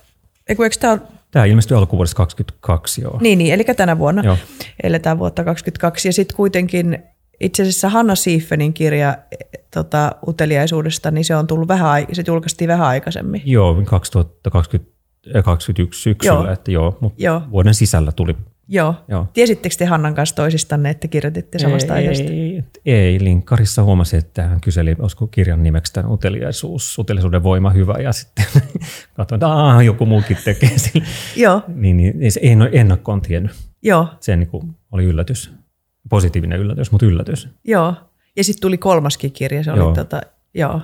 [0.49, 0.99] eikö, eikö tämä
[1.31, 3.19] Tämä ilmestyi alkuvuodessa 2022, joo.
[3.21, 4.37] Niin, niin eli tänä vuonna joo.
[4.83, 6.09] eletään vuotta 2022.
[6.09, 6.99] Ja sitten kuitenkin
[7.40, 9.19] itse asiassa Hanna Sieffenin kirja
[9.75, 13.43] tota, uteliaisuudesta, niin se on tullut vähän, se julkaistiin vähän aikaisemmin.
[13.45, 16.52] Joo, 2021 syksyllä, joo.
[16.52, 17.43] että joo, mutta joo.
[17.50, 18.37] vuoden sisällä tuli.
[18.69, 18.95] Joo.
[19.09, 19.28] joo.
[19.33, 22.33] Tiesittekö te Hannan kanssa toisistanne, että kirjoititte samasta ei, aiheesta?
[22.33, 27.95] Ei, ei, linkkarissa huomasi, että hän kyseli, olisiko kirjan nimeksi tämän uteliaisuus, uteliaisuuden voima hyvä,
[28.02, 28.45] ja sitten
[29.16, 31.07] katsoin, että Aa, joku muukin tekee sille.
[31.37, 31.62] joo.
[31.69, 33.53] Niin, niin, se ei ennakkoon tiennyt.
[33.83, 34.09] Joo.
[34.20, 35.53] Se niin kuin, oli yllätys
[36.09, 37.49] positiivinen yllätys, mutta yllätys.
[37.64, 37.95] Joo,
[38.37, 39.95] ja sitten tuli kolmaskin kirja, se oli joo.
[39.95, 40.21] Tota,
[40.55, 40.81] joo.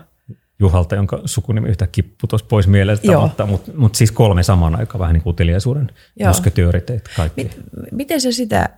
[0.58, 5.14] Juhalta, jonka sukunimi yhtäkkiä putosi pois mielestä, mutta, mutta, mutta siis kolme samaan aikaan vähän
[5.14, 5.90] niin kuin uteliaisuuden
[6.26, 7.42] musketöörit, kaikki.
[7.42, 7.60] Mit,
[7.92, 8.68] miten sä sitä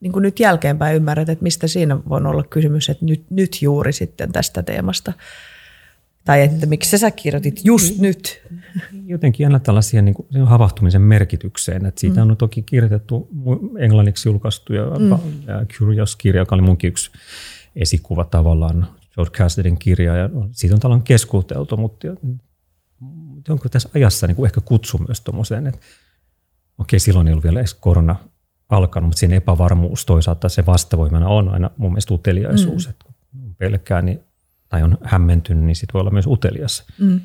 [0.00, 3.92] niin kuin nyt jälkeenpäin ymmärrät, että mistä siinä voi olla kysymys, että nyt, nyt juuri
[3.92, 5.12] sitten tästä teemasta?
[6.24, 8.42] Tai että miksi sä kirjoitit just nyt?
[9.06, 11.86] Jotenkin aina tällaisia niin kuin, havahtumisen merkitykseen.
[11.86, 12.30] Että siitä mm.
[12.30, 13.28] on toki kirjoitettu
[13.78, 15.10] englanniksi julkaistu ja, mm.
[15.46, 17.10] ja Curious-kirja, joka oli munkin yksi
[17.76, 20.16] esikuva tavallaan, George Cassidyn kirja.
[20.16, 22.08] Ja siitä on tällainen keskusteltu, mutta
[23.48, 25.80] onko tässä ajassa niin kuin ehkä kutsu myös tuommoiseen, että
[26.78, 28.16] okei, silloin ei ollut vielä edes korona
[28.68, 32.90] alkanut, mutta siinä epävarmuus toisaalta se vastavoimana on aina mun mielestä uteliaisuus, mm.
[32.90, 33.04] että
[33.58, 34.20] pelkää, niin
[34.74, 36.84] tai on hämmentynyt, niin sitten voi olla myös utelias.
[36.98, 37.20] Mm.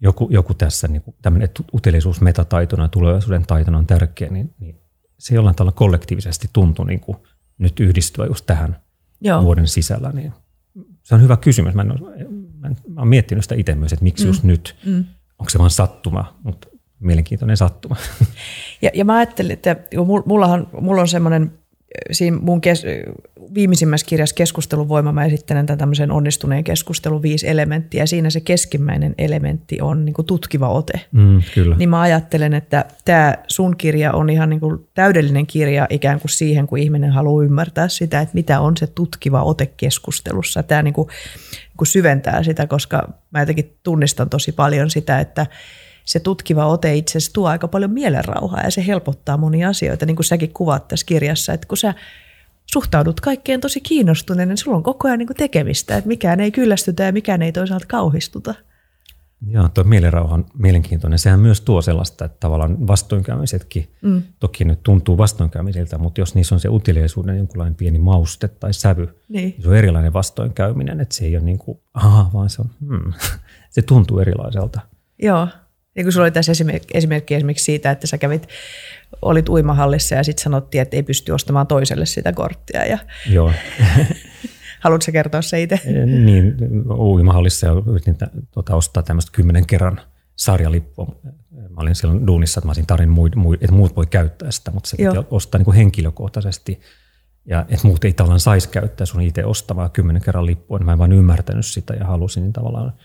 [0.00, 4.80] Joku, joku tässä, niin tämmöinen, uteliaisuus metataitona ja tulevaisuuden taitona on tärkeä, niin, niin
[5.18, 7.18] se jollain tavalla kollektiivisesti tuntuu niin kuin
[7.58, 8.76] nyt yhdistyä just tähän
[9.20, 9.42] Joo.
[9.42, 10.12] vuoden sisällä.
[10.12, 10.32] Niin
[11.02, 11.74] se on hyvä kysymys.
[11.74, 11.88] Mä, en,
[12.58, 14.28] mä, en, mä olen miettinyt sitä itse myös, että miksi mm.
[14.28, 14.76] just nyt.
[14.86, 15.04] Mm.
[15.38, 16.68] Onko se vain sattuma, mutta
[17.00, 17.96] mielenkiintoinen sattuma.
[18.82, 19.76] Ja, ja mä ajattelin, että
[20.26, 21.58] mullahan, mulla on semmoinen
[22.10, 22.84] siinä mun kes,
[23.54, 28.02] viimeisimmässä kirjassa Keskustelun voima mä esittelen tämän tämmöisen onnistuneen keskustelun viisi elementtiä.
[28.02, 31.00] Ja siinä se keskimmäinen elementti on niin kuin tutkiva ote.
[31.12, 31.76] Mm, kyllä.
[31.76, 36.30] Niin mä ajattelen, että tämä sun kirja on ihan niin kuin täydellinen kirja ikään kuin
[36.30, 40.62] siihen, kun ihminen haluaa ymmärtää sitä, että mitä on se tutkiva ote keskustelussa.
[40.62, 41.08] Tämä niin kuin,
[41.52, 45.46] niin kuin syventää sitä, koska mä jotenkin tunnistan tosi paljon sitä, että–
[46.04, 50.16] se tutkiva ote itse asiassa tuo aika paljon mielenrauhaa ja se helpottaa monia asioita, niin
[50.16, 51.94] kuin säkin kuvaat tässä kirjassa, että kun sä
[52.72, 56.50] suhtaudut kaikkeen tosi kiinnostuneena, niin sulla on koko ajan niin kuin tekemistä, että mikään ei
[56.50, 58.54] kyllästytä ja mikään ei toisaalta kauhistuta.
[59.46, 61.18] Joo, tuo mielenrauha on mielenkiintoinen.
[61.18, 64.22] Sehän myös tuo sellaista, että tavallaan vastoinkäymisetkin mm.
[64.40, 69.04] toki nyt tuntuu vastoinkäymisiltä, mutta jos niissä on se uteliaisuuden jonkunlainen pieni mauste tai sävy,
[69.28, 69.48] niin.
[69.48, 72.70] niin se on erilainen vastoinkäyminen, että se ei ole niin kuin, aha, vaan se on,
[72.80, 73.12] hmm.
[73.70, 74.80] se tuntuu erilaiselta.
[75.22, 75.48] Joo,
[75.94, 78.48] niin kuin sulla oli tässä esimerkki, esimerkki esimerkiksi siitä, että sä kävit,
[79.22, 82.86] olit uimahallissa ja sitten sanottiin, että ei pysty ostamaan toiselle sitä korttia.
[82.86, 82.98] Ja
[83.30, 83.52] Joo.
[84.80, 85.80] Haluatko kertoa se itse?
[86.24, 86.56] Niin,
[86.98, 88.16] uimahallissa ja yritin
[88.50, 90.00] tuota, ostaa tämmöistä kymmenen kerran
[90.36, 91.16] sarjalippua.
[91.50, 94.88] Mä olin silloin duunissa, että mä olisin tarin, muut, että muut voi käyttää sitä, mutta
[94.88, 96.80] se piti ostaa niin kuin henkilökohtaisesti.
[97.44, 100.92] Ja että muut ei tavallaan saisi käyttää sun itse ostavaa kymmenen kerran lippua, niin mä
[100.92, 102.92] en vaan ymmärtänyt sitä ja halusin niin tavallaan–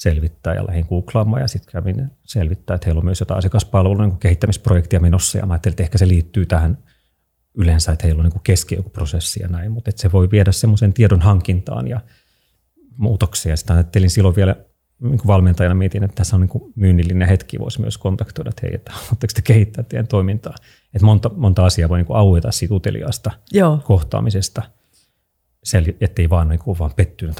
[0.00, 4.18] selvittää ja lähdin googlaamaan ja sitten kävin selvittää, että heillä on myös jotain asiakaspalvelun niin
[4.18, 6.78] kehittämisprojektia menossa ja mä ajattelin, että ehkä se liittyy tähän
[7.54, 10.52] yleensä, että heillä on niin keski joku prosessi ja näin, mutta että se voi viedä
[10.52, 12.00] semmoisen tiedon hankintaan ja
[12.96, 13.56] muutoksia.
[13.56, 14.56] Sitä ajattelin silloin vielä
[15.00, 18.92] niin valmentajana mietin, että tässä on niin myynnillinen hetki, voisi myös kontaktoida, että hei, että
[18.94, 20.54] haluatteko te kehittää teidän toimintaa.
[20.94, 23.80] Että monta, monta asiaa voi niin aueta siitä uteliaasta Joo.
[23.84, 24.62] kohtaamisesta,
[25.64, 27.36] se, ettei vaan, niin kuin, vaan pettynyt,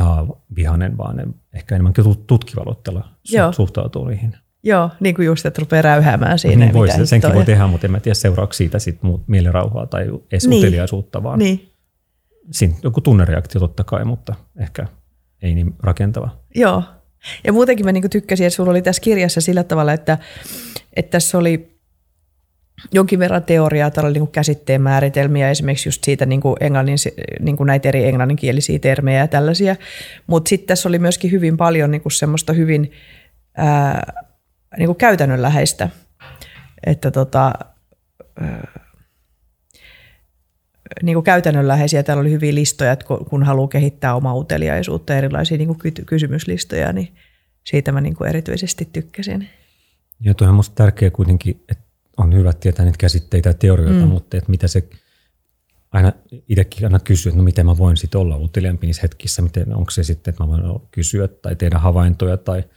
[0.56, 1.92] vihanen, vaan ehkä enemmän
[2.26, 4.36] tutkivaloittella su- suhtautuu niihin.
[4.62, 6.64] Joo, niin kuin just, että rupeaa räyhäämään siinä.
[6.64, 10.46] Niin voi, senkin voi tehdä, mutta en mä tiedä seuraako siitä sit mielenrauhaa tai edes
[10.46, 10.58] niin.
[10.58, 11.72] uteliaisuutta, vaan niin.
[12.50, 14.86] siinä joku tunnereaktio totta kai, mutta ehkä
[15.42, 16.30] ei niin rakentava.
[16.54, 16.82] Joo,
[17.44, 20.18] ja muutenkin mä niin tykkäsin, että sulla oli tässä kirjassa sillä tavalla, että,
[20.96, 21.79] että tässä oli
[22.92, 26.98] jonkin verran teoriaa, täällä oli niin käsitteen määritelmiä, esimerkiksi just siitä niin kuin englannin,
[27.40, 29.76] niin kuin näitä eri englanninkielisiä termejä ja tällaisia.
[30.26, 32.92] Mutta sitten tässä oli myöskin hyvin paljon niin kuin semmoista hyvin
[33.56, 34.12] ää,
[34.78, 35.88] niin kuin käytännönläheistä,
[36.86, 37.52] että tota,
[38.40, 38.80] ää,
[41.02, 42.02] niin kuin käytännönläheisiä.
[42.02, 47.08] Täällä oli hyviä listoja, että kun haluaa kehittää omaa uteliaisuutta, erilaisia niin kuin kysymyslistoja, niin
[47.64, 49.48] siitä mä niin kuin erityisesti tykkäsin.
[50.20, 51.84] Ja tuo on minusta tärkeää kuitenkin, että
[52.22, 54.08] on hyvä tietää niitä käsitteitä ja teorioita, mm.
[54.08, 54.88] mutta että mitä se
[55.92, 56.12] aina
[56.48, 59.90] itsekin aina kysyä, että no miten mä voin sitten olla uteliaampi niissä hetkissä, miten, onko
[59.90, 62.64] se sitten, että mä voin kysyä tai tehdä havaintoja tai–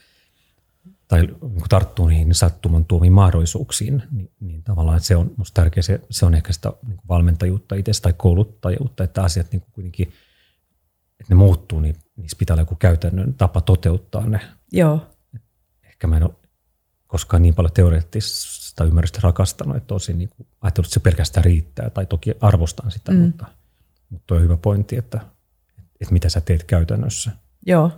[1.14, 5.82] tai niin tarttuu niihin sattuman tuomiin mahdollisuuksiin, niin, niin tavallaan että se on minusta tärkeää,
[5.82, 10.08] se, se on ehkä sitä niin valmentajuutta itse tai kouluttajuutta, että asiat niin kuitenkin,
[11.20, 14.40] että ne muuttuu, niin niissä pitää olla joku käytännön tapa toteuttaa ne.
[14.72, 15.08] Joo.
[15.84, 16.34] Ehkä mä en ole
[17.14, 21.90] koskaan niin paljon teoreettista ymmärrystä rakastanut, että olisin niin kuin ajatellut, että se pelkästään riittää,
[21.90, 23.18] tai toki arvostan sitä, mm.
[23.18, 23.46] mutta,
[24.10, 25.20] mutta on hyvä pointti, että,
[26.02, 27.32] että mitä sä teet käytännössä.
[27.66, 27.92] Joo.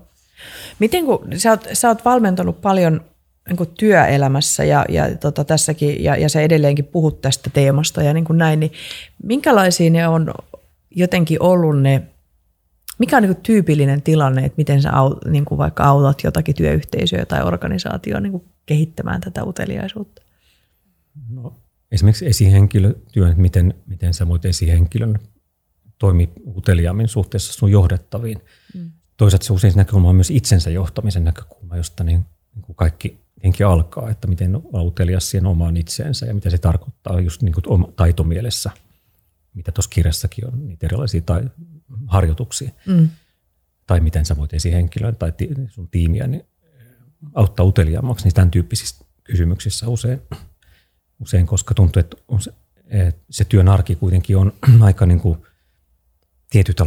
[0.80, 3.01] Miten kun sä oot, sä oot valmentanut paljon
[3.47, 8.13] niin kuin työelämässä ja, ja tota, tässäkin, ja, ja sä edelleenkin puhut tästä teemasta ja
[8.13, 8.71] niin kuin näin, niin
[9.23, 10.34] minkälaisia ne on
[10.91, 12.01] jotenkin ollut ne,
[12.97, 16.56] mikä on niin kuin tyypillinen tilanne, että miten sä aut, niin kuin vaikka autat jotakin
[16.56, 20.21] työyhteisöä tai organisaatioa niin kuin kehittämään tätä uteliaisuutta?
[21.30, 21.60] No,
[21.91, 25.19] esimerkiksi esihenkilötyö, että miten, miten sä voit esihenkilön
[25.97, 28.41] toimia uteliaammin suhteessa sun johdettaviin.
[28.73, 32.25] Mm toisaalta se usein näkökulma on myös itsensä johtamisen näkökulma, josta niin,
[32.56, 36.58] niin kuin kaikki henki alkaa, että miten olla utelias siihen omaan itseensä ja mitä se
[36.58, 38.71] tarkoittaa just niin kuin taitomielessä,
[39.54, 41.49] mitä tuossa kirjassakin on, niitä erilaisia tai,
[42.08, 42.69] harjoituksia.
[42.88, 43.10] Mm.
[43.88, 46.45] Tai miten sä voit esihenkilön tai ti, sun tiimiä niin
[47.34, 50.22] auttaa uteliaammaksi niin tämän tyyppisissä kysymyksissä usein,
[51.20, 52.18] usein koska tuntuu, että
[53.30, 55.38] se työn arki kuitenkin on aika niin kuin–
[56.56, 56.82] tietyt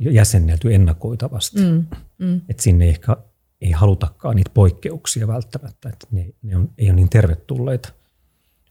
[0.00, 1.60] jäsennelty ennakoitavasti.
[1.60, 1.86] Mm,
[2.18, 2.40] mm.
[2.48, 3.16] Että sinne ehkä
[3.60, 7.92] ei halutakaan niitä poikkeuksia välttämättä, että ne, ne on, ei ole niin tervetulleita.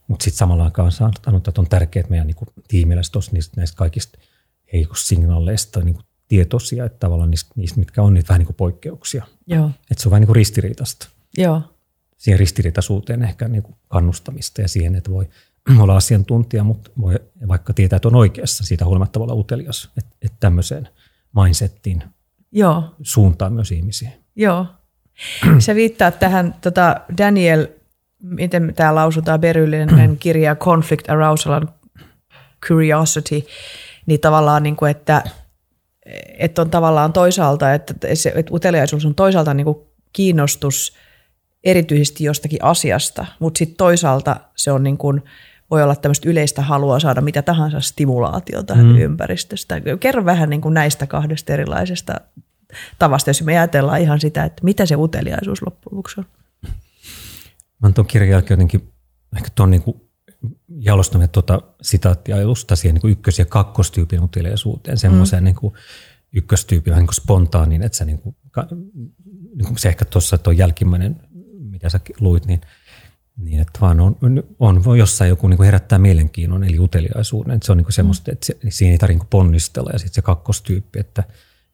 [0.08, 3.02] Mutta sitten samalla aikaan sanonut, että on tärkeää, että meidän niinku tiimillä
[3.32, 4.18] niistä, näistä kaikista
[4.72, 9.24] heikosta signaaleista niinku tietoisia, että tavallaan niistä, niistä, mitkä on niitä vähän niin poikkeuksia.
[9.46, 9.70] Joo.
[9.90, 11.08] Että se on vähän niin ristiriitasta.
[11.38, 11.62] Joo.
[12.16, 15.28] Siihen ristiriitaisuuteen ehkä niinku kannustamista ja siihen, että voi–
[15.82, 17.14] olla asiantuntija, mutta voi
[17.48, 20.88] vaikka tietää, että on oikeassa, siitä huolimatta voi olla utelias, että, että tämmöiseen
[21.44, 22.02] mindsettiin
[22.52, 22.94] Joo.
[23.02, 24.10] suuntaa myös ihmisiä.
[24.36, 24.66] Joo.
[25.58, 27.66] Se viittaa tähän tota Daniel,
[28.22, 31.68] miten tämä lausutaan, Beryllinen kirja Conflict, Arousal and
[32.66, 33.46] Curiosity,
[34.06, 35.24] niin tavallaan, niin kuin, että,
[36.38, 39.78] että on tavallaan toisaalta, että, se, että uteliaisuus on toisaalta niin kuin
[40.12, 40.96] kiinnostus
[41.64, 45.22] erityisesti jostakin asiasta, mutta sitten toisaalta se on niin kuin–
[45.70, 48.98] voi olla tämmöistä yleistä halua saada mitä tahansa stimulaatiota mm.
[48.98, 49.80] ympäristöstä.
[50.00, 52.14] Kerro vähän niin kuin näistä kahdesta erilaisesta
[52.98, 56.26] tavasta, jos me ajatellaan ihan sitä, että mitä se uteliaisuus loppujen lopuksi on.
[57.82, 58.92] Mä tuon jälkeen jotenkin
[59.36, 59.82] ehkä tuon niin
[60.68, 65.44] jalostanut tuota sitaattiajatusta siihen niin ykkös- ja kakkostyypin uteliaisuuteen, semmoiseen mm.
[65.44, 65.72] niin
[66.32, 68.36] ykköstyypin vähän niin kuin spontaanin, että sä niin kuin,
[69.54, 71.16] niin kuin se ehkä tuossa tuo jälkimmäinen,
[71.58, 72.60] mitä sä luit, niin–
[73.40, 74.16] niin, että vaan on,
[74.58, 77.54] on, on jossain joku niin kuin herättää mielenkiinnon, eli uteliaisuuden.
[77.54, 79.90] Että se on niin kuin semmoista, että se, siinä ei tarvitse niin ponnistella.
[79.92, 81.24] Ja sitten se kakkostyyppi, että,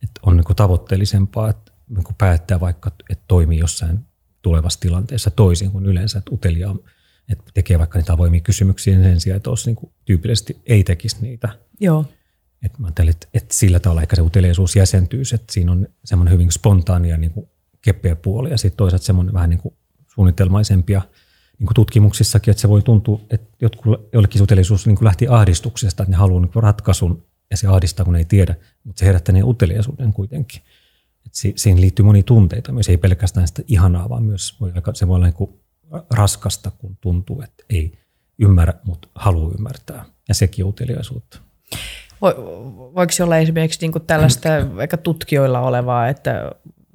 [0.02, 3.98] että on niin kuin tavoitteellisempaa, että niin kuin päättää vaikka, että toimii jossain
[4.42, 6.76] tulevassa tilanteessa toisin kuin yleensä, että uteliaa,
[7.32, 11.16] että tekee vaikka niitä avoimia kysymyksiä sen sijaan, että olisi niin kuin tyypillisesti ei tekisi
[11.20, 11.48] niitä.
[11.80, 12.04] Joo.
[12.62, 16.32] Että mä ajattelin, että, että sillä tavalla ehkä se uteliaisuus jäsentyy, että siinä on semmoinen
[16.32, 17.48] hyvin spontaania niin kuin
[17.82, 19.74] keppeä puoli ja sitten toisaalta semmoinen vähän niin kuin
[20.06, 21.02] suunnitelmaisempia–
[21.58, 26.02] niin kuin tutkimuksissakin, että se voi tuntua, että jotkut, jollekin uteliaisuus niin kuin lähti ahdistuksesta,
[26.02, 29.42] että ne haluaa niin ratkaisun ja se ahdistaa, kun ei tiedä, mutta se herättää ne
[29.42, 30.62] uteliaisuuden kuitenkin.
[31.26, 35.08] että si, siihen liittyy monia tunteita myös, ei pelkästään sitä ihanaa, vaan myös voi, se
[35.08, 35.50] voi olla niin kuin
[36.10, 37.98] raskasta, kun tuntuu, että ei
[38.38, 40.04] ymmärrä, mutta haluaa ymmärtää.
[40.28, 41.38] Ja sekin on uteliaisuutta.
[42.94, 46.52] Voiko se olla esimerkiksi niin kuin tällaista vaikka tutkijoilla olevaa, että,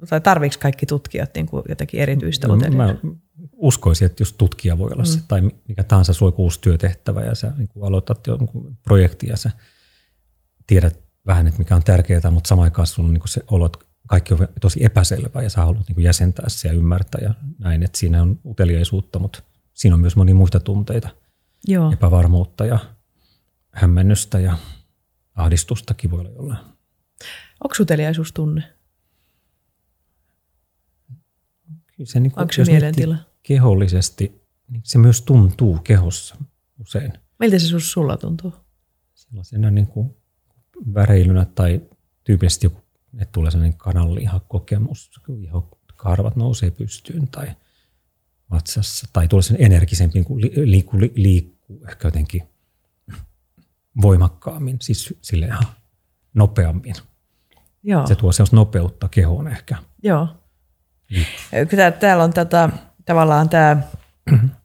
[0.08, 2.94] tai tarvitseeko kaikki tutkijat niin kuin jotakin erityistä no, Mä
[3.52, 5.06] uskoisin, että jos tutkija voi olla mm.
[5.06, 9.36] se, tai mikä tahansa sulla uusi työtehtävä, ja sä niin kuin aloitat jonkun projektin, ja
[9.36, 9.50] sä
[10.66, 13.66] tiedät vähän, että mikä on tärkeää, mutta samaan aikaan sulla on niin kuin se olo,
[13.66, 13.78] että
[14.12, 17.98] kaikki on tosi epäselvää, ja sä haluat niin jäsentää se ja ymmärtää, ja näin, että
[17.98, 19.42] siinä on uteliaisuutta, mutta
[19.74, 21.08] siinä on myös monia muita tunteita,
[21.68, 21.92] Joo.
[21.92, 22.78] epävarmuutta ja
[23.70, 24.58] hämmennystä ja
[25.34, 26.58] ahdistustakin voi olla jollain.
[27.64, 28.62] Onko uteliaisuus tunne?
[32.04, 33.16] se, niin kuin, Onko se mielentila?
[33.42, 36.36] Kehollisesti, niin se myös tuntuu kehossa
[36.80, 37.12] usein.
[37.38, 38.52] Miltä se sulla tuntuu?
[39.14, 40.16] Sellaisena niin kuin
[40.94, 41.80] väreilynä tai
[42.24, 42.81] tyypillisesti joku,
[43.18, 45.10] että tulee sellainen kananlihakokemus,
[45.96, 47.46] karvat nousee pystyyn tai
[48.50, 52.42] vatsassa, tai tulee sen energisempi, niin kuin liikkuu, liikkuu ehkä jotenkin
[54.02, 55.66] voimakkaammin, siis sille ihan
[56.34, 56.94] nopeammin.
[57.82, 58.06] Joo.
[58.06, 59.76] Se tuo sellaista nopeutta kehoon ehkä.
[60.02, 60.28] Joo.
[61.68, 62.68] Kyllä täällä on tätä,
[63.04, 63.76] tavallaan tämä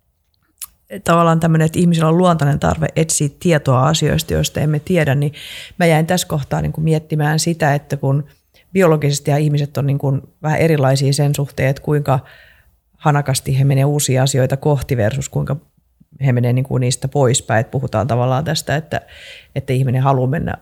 [1.04, 5.34] tavallaan tämmöinen, että ihmisillä on luontainen tarve etsiä tietoa asioista, joista emme tiedä, niin
[5.80, 8.28] mä jäin tässä kohtaa niin kuin miettimään sitä, että kun
[8.74, 12.20] biologisesti ja ihmiset on niin kuin vähän erilaisia sen suhteen, että kuinka
[12.98, 15.56] hanakasti he menee uusia asioita kohti versus kuinka
[16.26, 17.60] he menee niin kuin niistä poispäin.
[17.60, 19.02] Että puhutaan tavallaan tästä, että,
[19.56, 20.54] että ihminen haluaa mennä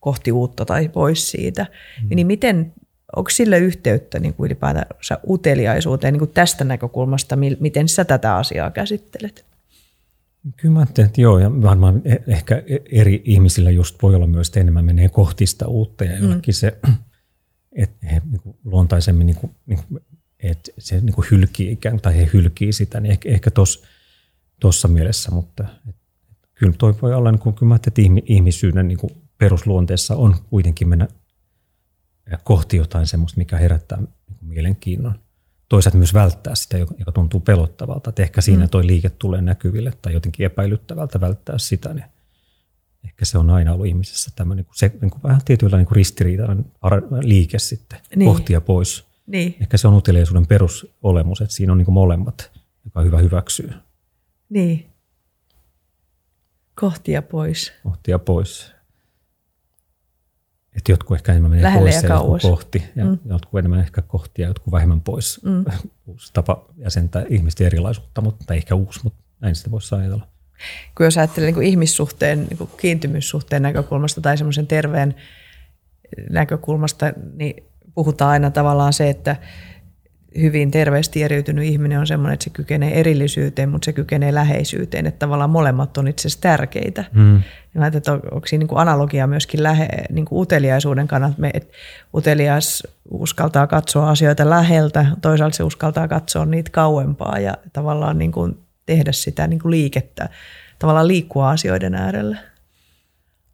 [0.00, 1.66] kohti uutta tai pois siitä.
[2.02, 2.16] Mm.
[2.16, 2.72] Niin miten,
[3.16, 8.70] onko sille yhteyttä niin kuin ylipäätänsä uteliaisuuteen niin kuin tästä näkökulmasta, miten sä tätä asiaa
[8.70, 9.44] käsittelet?
[10.56, 14.26] Kyllä mä ajattelin, että joo, ja varmaan e- ehkä e- eri ihmisillä just voi olla
[14.26, 16.40] myös, että enemmän menee kohti sitä uutta, ja mm.
[16.50, 16.78] se,
[17.82, 20.02] että he niin kuin luontaisemmin, niin kuin, niin kuin,
[20.42, 23.86] että se niin kuin hylkii ikään tai he hylkii sitä, niin ehkä, ehkä tuossa
[24.60, 25.96] tuossa mielessä, mutta et,
[26.54, 30.88] kyllä toi voi olla, niin kuin, kyllä mä että ihmisyyden niin kuin perusluonteessa on kuitenkin
[30.88, 31.08] mennä
[32.44, 34.08] kohti jotain semmoista, mikä herättää niin
[34.40, 35.14] mielenkiinnon.
[35.68, 38.10] Toisaalta myös välttää sitä, joka tuntuu pelottavalta.
[38.10, 38.70] Että ehkä siinä mm.
[38.70, 41.94] toi liike tulee näkyville tai jotenkin epäilyttävältä välttää sitä.
[41.94, 42.04] Niin
[43.04, 46.64] ehkä se on aina ollut ihmisessä tämmöinen se, niin kuin vähän tietyllä niin kuin ristiriitainen
[47.20, 48.30] liike sitten, niin.
[48.30, 49.04] kohti ja pois.
[49.26, 49.56] Niin.
[49.60, 52.50] Ehkä se on uteliaisuuden perusolemus, että siinä on niin kuin molemmat,
[52.84, 53.72] joka hyvä hyväksyy.
[54.48, 54.86] Niin.
[56.74, 57.72] Kohtia pois.
[57.82, 58.72] Kohtia pois.
[60.76, 63.18] Että jotkut ehkä enemmän menee Lähelle pois ja, ja jotkut kohti, ja mm.
[63.24, 65.40] jotkut enemmän ehkä kohti ja jotkut vähemmän pois.
[65.44, 65.64] Mm.
[66.06, 70.26] Uusi tapa jäsentää ihmisten erilaisuutta, mutta ehkä uusi, mutta näin sitä voisi ajatella.
[70.96, 75.14] Kun jos ajattelee niin kuin ihmissuhteen, niin kuin kiintymyssuhteen näkökulmasta tai semmoisen terveen
[76.30, 79.36] näkökulmasta, niin puhutaan aina tavallaan se, että
[80.40, 85.18] hyvin terveesti eriytynyt ihminen on sellainen, että se kykenee erillisyyteen, mutta se kykenee läheisyyteen, että
[85.18, 87.04] tavallaan molemmat on itse asiassa tärkeitä.
[87.12, 87.42] Mm.
[87.74, 91.74] Ja että onko siinä niin analogia myöskin lähe, niin kuin uteliaisuuden kannalta, että
[92.14, 98.58] utelias uskaltaa katsoa asioita läheltä, toisaalta se uskaltaa katsoa niitä kauempaa ja tavallaan niin kuin
[98.86, 100.28] tehdä sitä niin kuin liikettä,
[100.78, 102.36] tavallaan liikkua asioiden äärellä.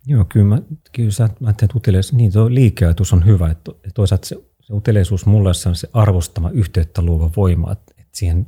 [0.07, 0.59] Joo, kyllä, mä,
[0.93, 4.37] kyllä sä, mä että utelias, niin tuo liikeajatus on hyvä, että toisaalta se
[4.69, 8.47] se uteliaisuus mulle on se arvostama yhteyttä luova voima, että, että siihen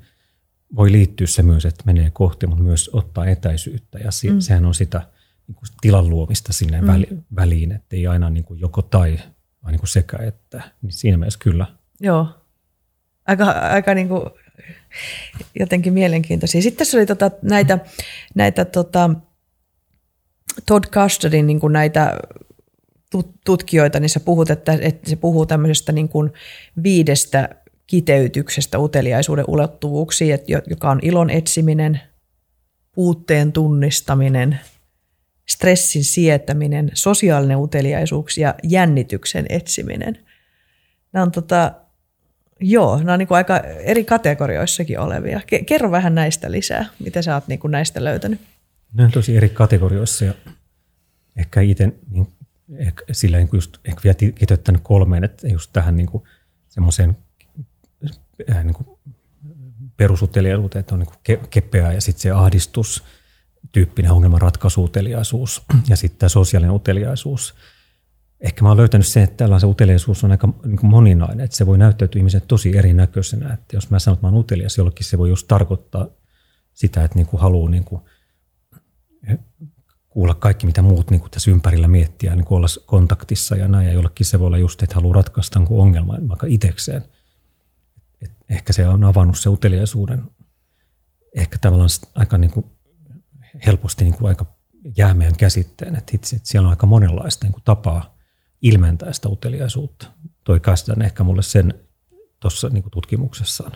[0.77, 4.41] voi liittyä se myös, että menee kohti, mutta myös ottaa etäisyyttä ja se, mm.
[4.41, 5.03] sehän on sitä
[5.47, 7.23] niin kuin tilan luomista sinne mm.
[7.37, 9.19] väliin, että ei aina niin kuin joko tai,
[9.63, 11.67] vaan niin kuin sekä että, niin siinä mielessä kyllä.
[12.01, 12.29] Joo,
[13.27, 14.23] aika, aika niin kuin
[15.59, 16.63] jotenkin mielenkiintoisia.
[16.63, 17.79] Sitten tässä oli tota, näitä,
[18.35, 19.11] näitä tota,
[20.67, 22.19] Todd Custardin niin kuin näitä
[23.45, 26.33] tutkijoita, niin sä puhut, että, että se puhuu tämmöisestä niin kuin
[26.83, 27.49] viidestä
[27.87, 32.01] kiteytyksestä uteliaisuuden ulottuvuuksiin, joka on ilon etsiminen,
[32.95, 34.61] puutteen tunnistaminen,
[35.49, 40.19] stressin sietäminen, sosiaalinen uteliaisuus ja jännityksen etsiminen.
[41.13, 41.73] Nämä on, tota,
[42.61, 45.41] joo, nämä on niin kuin aika eri kategorioissakin olevia.
[45.67, 48.41] Kerro vähän näistä lisää, mitä sä oot niin kuin näistä löytänyt.
[48.95, 50.35] Ne on tosi eri kategorioissa ja
[51.37, 52.29] ehkä itse niin
[52.77, 56.25] ehkä, sillä niin just, ehkä vielä kiteyttänyt kolmeen, että just tähän niin kuin
[56.69, 57.17] semmoiseen
[58.51, 58.99] äh, niin
[59.97, 63.05] perusuteliaisuuteen, että on niin kuin kepeä ja sitten se ahdistus,
[63.73, 67.55] tyyppinen ongelmanratkaisuuteliaisuus ja sitten tämä sosiaalinen uteliaisuus.
[68.41, 71.79] Ehkä mä oon löytänyt sen, että tällainen uteliaisuus on aika niin moninainen, että se voi
[71.79, 73.53] näyttäytyä ihmisen tosi erinäköisenä.
[73.53, 76.07] Että jos mä sanon, että mä oon utelias jollekin, se voi just tarkoittaa
[76.73, 78.03] sitä, että niin kuin haluaa niin kuin
[80.11, 83.87] kuulla kaikki, mitä muut niin kuin tässä ympärillä miettiä, niin kuin olla kontaktissa ja näin.
[83.87, 87.05] Ja jollekin se voi olla just, että haluaa ratkaista ongelman vaikka itsekseen.
[88.23, 90.23] Et ehkä se on avannut se uteliaisuuden
[91.37, 92.67] ehkä tavallaan aika niin kuin
[93.67, 94.47] helposti niin kuin aika
[94.97, 98.19] jäämeen käsitteen, että itse, että siellä on aika monenlaista niin kuin tapaa
[98.63, 100.07] ilmentää sitä uteliaisuutta.
[100.45, 101.75] Toi Kasdan ehkä mulle sen
[102.41, 103.73] tuossa niin tutkimuksessaan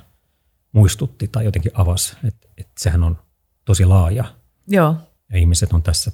[0.72, 3.18] muistutti tai jotenkin avasi, että, että sehän on
[3.64, 4.24] tosi laaja.
[4.68, 4.96] Joo.
[5.32, 6.12] Ja ihmiset on tässä,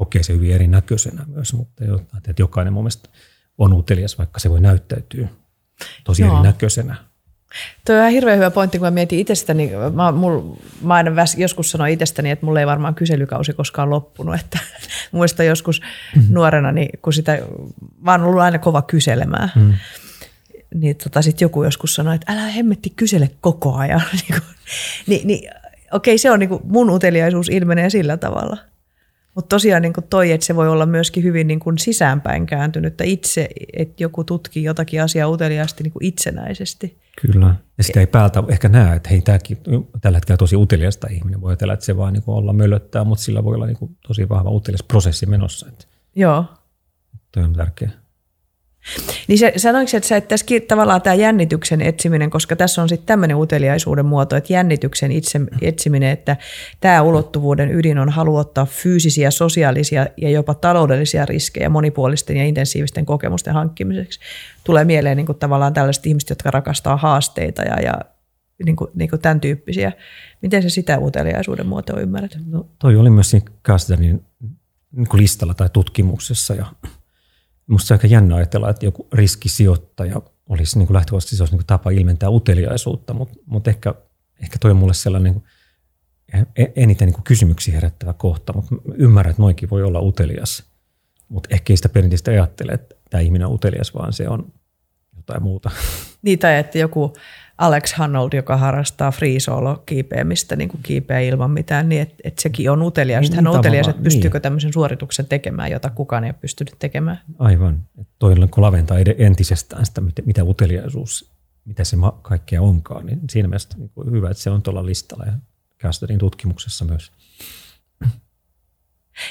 [0.00, 1.84] kokee se hyvin erinäköisenä myös, mutta
[2.16, 3.08] että jokainen mun mielestä
[3.58, 5.28] on utelias, vaikka se voi näyttäytyä
[6.04, 6.34] tosi Joo.
[6.34, 6.94] erinäköisenä.
[7.86, 9.70] Tuo on ihan hirveän hyvä pointti, kun mä mietin itsestäni.
[9.94, 10.40] Mä, mul,
[10.82, 14.34] mä aina väs, joskus sanoin itsestäni, että mulla ei varmaan kyselykausi koskaan loppunut.
[14.40, 14.58] Että,
[15.12, 16.34] muista joskus mm-hmm.
[16.34, 17.38] nuorena, niin kun sitä,
[18.00, 19.52] mä oon ollut aina kova kyselemään.
[19.54, 19.74] Mm.
[20.74, 24.02] Niin tota, sitten joku joskus sanoi, että älä hemmetti kysele koko ajan.
[24.20, 24.42] niin,
[25.06, 25.50] niin, niin
[25.92, 28.70] okei, se on niin kuin, mun uteliaisuus ilmenee sillä tavalla.
[29.34, 33.48] Mutta tosiaan niin toi, että se voi olla myöskin hyvin niin kuin sisäänpäin kääntynyt, itse,
[33.72, 36.98] että joku tutkii jotakin asiaa uteliaasti niin kuin itsenäisesti.
[37.22, 37.54] Kyllä.
[37.78, 39.58] Ja sitä ei päältä ehkä näe, että hei, tämäkin
[40.00, 41.40] tällä hetkellä tosi uteliasta ihminen.
[41.40, 43.96] Voi ajatella, että se vaan niin kuin olla möllöttää, mutta sillä voi olla niin kuin
[44.06, 45.68] tosi vahva utelias prosessi menossa.
[45.68, 45.84] Että
[46.16, 46.44] Joo.
[47.32, 47.90] Toi on tärkeä.
[49.28, 54.06] Niin se, että, että tässä tavallaan tämä jännityksen etsiminen, koska tässä on sitten tämmöinen uteliaisuuden
[54.06, 56.36] muoto, että jännityksen itse, etsiminen, että
[56.80, 63.06] tämä ulottuvuuden ydin on halu ottaa fyysisiä, sosiaalisia ja jopa taloudellisia riskejä monipuolisten ja intensiivisten
[63.06, 64.20] kokemusten hankkimiseksi.
[64.64, 67.94] Tulee mieleen niin kuin tavallaan tällaiset ihmiset, jotka rakastaa haasteita ja, ja
[68.64, 69.92] niin kuin, niin kuin tämän tyyppisiä.
[70.42, 72.38] Miten se sitä uteliaisuuden muotoa ymmärrät?
[72.46, 74.24] No, toi oli myös Kasdanin
[74.92, 76.66] niin listalla tai tutkimuksessa ja
[77.70, 82.30] On aika jännä ajatella, että joku riskisijoittaja olisi niin lähtökohtaisesti se olisi niin tapa ilmentää
[82.30, 83.94] uteliaisuutta, mutta, mutta ehkä,
[84.42, 85.44] ehkä toi on mulle sellainen niin
[86.76, 90.62] eniten niin kysymyksiä herättävä kohta, mutta ymmärrän, että noinkin voi olla utelias,
[91.28, 94.52] mutta ehkä ei sitä perinteistä ajattele, että tämä ihminen on utelias, vaan se on
[95.16, 95.70] jotain muuta.
[96.40, 97.12] Tai että joku
[97.60, 102.38] Alex Hannold, joka harrastaa free solo kiipeämistä, niin kuin kiipeä ilman mitään, niin että et
[102.38, 103.20] sekin on utelias.
[103.20, 104.42] Niin, hän on utelias, että pystyykö niin.
[104.42, 107.20] tämmöisen suorituksen tekemään, jota kukaan ei ole pystynyt tekemään.
[107.38, 107.82] Aivan.
[108.18, 111.30] Toi on laventaa entisestään sitä, mitä, mitä uteliaisuus,
[111.64, 113.06] mitä se kaikkea onkaan.
[113.06, 115.32] Niin siinä mielessä niin hyvä, että se on tuolla listalla ja
[115.82, 117.12] Castonin tutkimuksessa myös.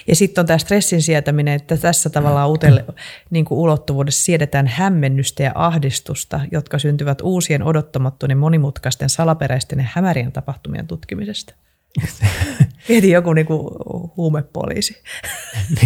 [0.07, 2.85] Ja sitten on tämä stressin sietäminen, että tässä tavallaan utelle,
[3.29, 10.31] niin kuin ulottuvuudessa siedetään hämmennystä ja ahdistusta, jotka syntyvät uusien odottamattomien monimutkaisten salaperäisten ja hämärien
[10.31, 11.53] tapahtumien tutkimisesta.
[12.89, 13.67] Mieti joku niin kuin
[14.17, 15.01] huumepoliisi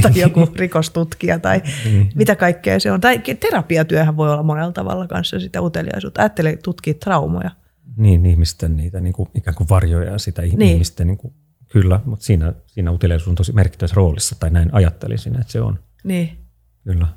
[0.02, 2.10] tai joku rikostutkija tai niin.
[2.16, 3.02] mitä kaikkea se on.
[3.02, 6.22] Tai terapiatyöhän voi olla monella tavalla kanssa sitä uteliaisuutta.
[6.22, 7.52] Ajattele tutkia traumoja.
[7.98, 10.62] Niin, ihmisten niitä niin kuin, ikään kuin varjoja ja sitä niin.
[10.62, 11.34] ihmisten niin kuin
[11.74, 15.80] Kyllä, mutta siinä, siinä uteliaisuus on tosi merkittävässä roolissa, tai näin ajattelisin, että se on.
[16.04, 16.38] Niin.
[16.84, 17.08] Kyllä.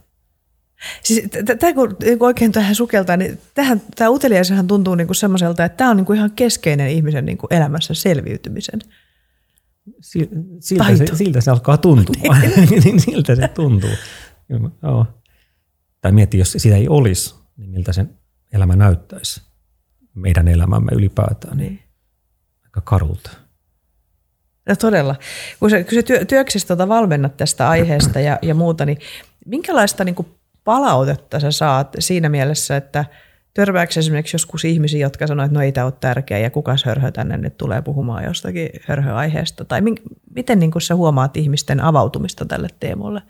[1.03, 1.23] Siis
[1.59, 5.97] tämä kun oikein tähän sukeltaa, niin tähän, tämä uteliaisuushan tuntuu niinku semmoiselta, että tämä on
[5.97, 8.81] niinku ihan keskeinen ihmisen niinku elämässä selviytymisen
[10.61, 12.15] siltä, se, siltä se alkaa tuntua.
[12.41, 12.83] Niin.
[12.85, 13.91] niin siltä se tuntuu.
[14.83, 15.07] Joo.
[16.01, 18.19] Tai mieti, jos sitä ei olisi, niin miltä sen
[18.53, 19.43] elämä näyttäisi.
[20.15, 21.57] Meidän elämämme ylipäätään.
[21.57, 21.83] Niin.
[22.65, 23.46] Aika karulta.
[24.69, 25.17] No todella.
[25.61, 28.99] Kun sä, kun sä työ, työksessä tuota valmennat tästä aiheesta ja, ja muuta, niin
[29.47, 30.29] minkälaista niin kuin
[30.65, 33.05] palautetta sä saat siinä mielessä, että
[33.55, 37.11] törmääkö esimerkiksi joskus ihmisiä, jotka sanoo, että no ei tämä ole tärkeä ja kuka hörhö
[37.11, 39.65] tänne nyt tulee puhumaan jostakin hörhöaiheesta?
[39.65, 39.97] Tai min,
[40.35, 43.23] miten niin kuin sä huomaat ihmisten avautumista tälle teemolle?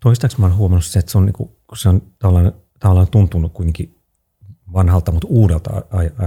[0.00, 3.52] Toistaiseksi mä olen huomannut se, että se on, niin kuin, se on tavallaan, tavallaan tuntunut
[3.52, 3.94] kuitenkin
[4.72, 5.70] vanhalta, mutta uudelta.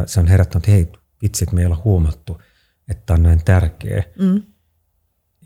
[0.05, 2.41] Se on herättänyt, että hei vitsi, että me ei olla huomattu–
[2.91, 4.03] että on näin tärkeä.
[4.19, 4.41] Mm.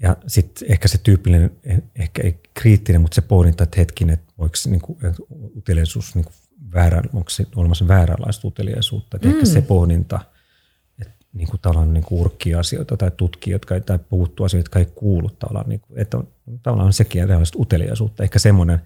[0.01, 1.51] Ja sitten ehkä se tyypillinen,
[1.95, 4.97] ehkä ei kriittinen, mutta se pohdinta, että hetkinen, että voiko se niinku,
[5.57, 6.31] uteliaisuus niinku
[6.73, 9.17] väärä, onko se olemassa vääränlaista uteliaisuutta.
[9.17, 9.33] Että mm.
[9.33, 10.19] ehkä se pohdinta,
[11.01, 14.85] että niinku tavallaan niinku urkkii asioita tai tutkii, jotka ei, tai puuttuu asioita, jotka ei
[14.85, 16.27] kuulu tavallaan, niinku, että on,
[16.63, 18.23] tavallaan sekin erilaista uteliaisuutta.
[18.23, 18.81] Ehkä semmoinen,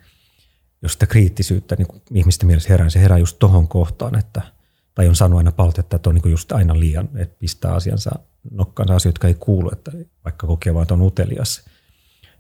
[0.81, 4.41] jos sitä kriittisyyttä niin ihmisten mielessä herää, se herää just tohon kohtaan, että–
[4.99, 8.11] tai on saanut aina palautetta, että on niin just aina liian, että pistää asiansa
[8.51, 9.91] nokkaansa asioita, jotka ei kuulu, että
[10.25, 11.65] vaikka kokee vaan, että on utelias.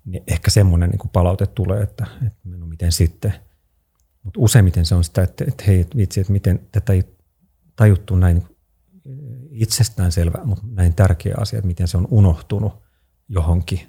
[0.05, 3.33] Niin ehkä semmoinen niin palaute tulee, että, että no miten sitten.
[4.23, 7.03] Mutta useimmiten se on sitä, että, että hei, vitsi, että miten tätä ei
[7.75, 8.43] tajuttu näin
[9.51, 12.73] itsestään selvä, mutta näin tärkeä asia, että miten se on unohtunut
[13.29, 13.81] johonkin.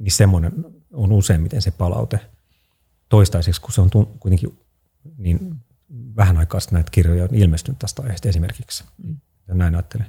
[0.00, 0.52] Niin semmoinen
[0.92, 2.20] on useimmiten se palaute
[3.08, 4.58] toistaiseksi, kun se on kuitenkin
[5.18, 5.64] niin
[6.20, 8.84] vähän aikaa sitten näitä kirjoja on ilmestynyt tästä aiheesta esimerkiksi.
[9.48, 10.06] Ja näin ajattelen.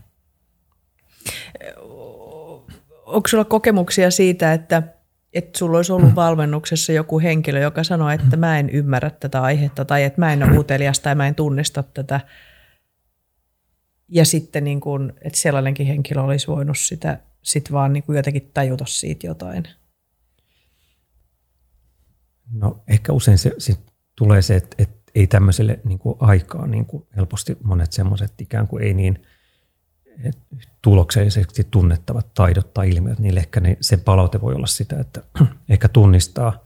[3.05, 4.84] Onko sulla kokemuksia siitä, että,
[5.34, 9.86] että sulla olisi ollut valmennuksessa joku henkilö, joka sanoo, että mä en ymmärrä tätä aihetta
[9.86, 12.20] tai että mä en ole utelias tai mä en tunnista tätä.
[14.09, 18.51] Ja sitten, niin kuin, että sellainenkin henkilö olisi voinut sitä sit vaan niin kuin jotenkin
[18.53, 19.64] tajuta siitä jotain.
[22.53, 23.74] No ehkä usein se, se
[24.16, 28.68] tulee se, että, että ei tämmöiselle niin kuin aikaa niin kuin helposti monet semmoiset ikään
[28.68, 29.20] kuin ei niin
[30.82, 35.24] tuloksellisesti tunnettavat taidot tai ilmiöt, niille ehkä ne, sen palaute voi olla sitä, että
[35.70, 36.66] ehkä tunnistaa,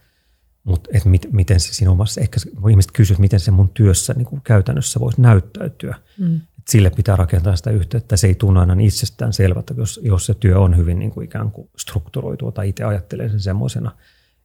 [0.63, 2.37] mutta että mit, miten se siinä omassa, ehkä
[2.69, 5.95] ihmiset kysyä, miten se mun työssä niin kuin käytännössä voisi näyttäytyä.
[6.19, 6.35] Mm.
[6.35, 10.33] Et sille pitää rakentaa sitä yhteyttä, se ei tunne aina itsestään selvältä, jos, jos se
[10.33, 13.91] työ on hyvin niin kuin ikään kuin strukturoitua tai itse ajattelee sen semmoisena,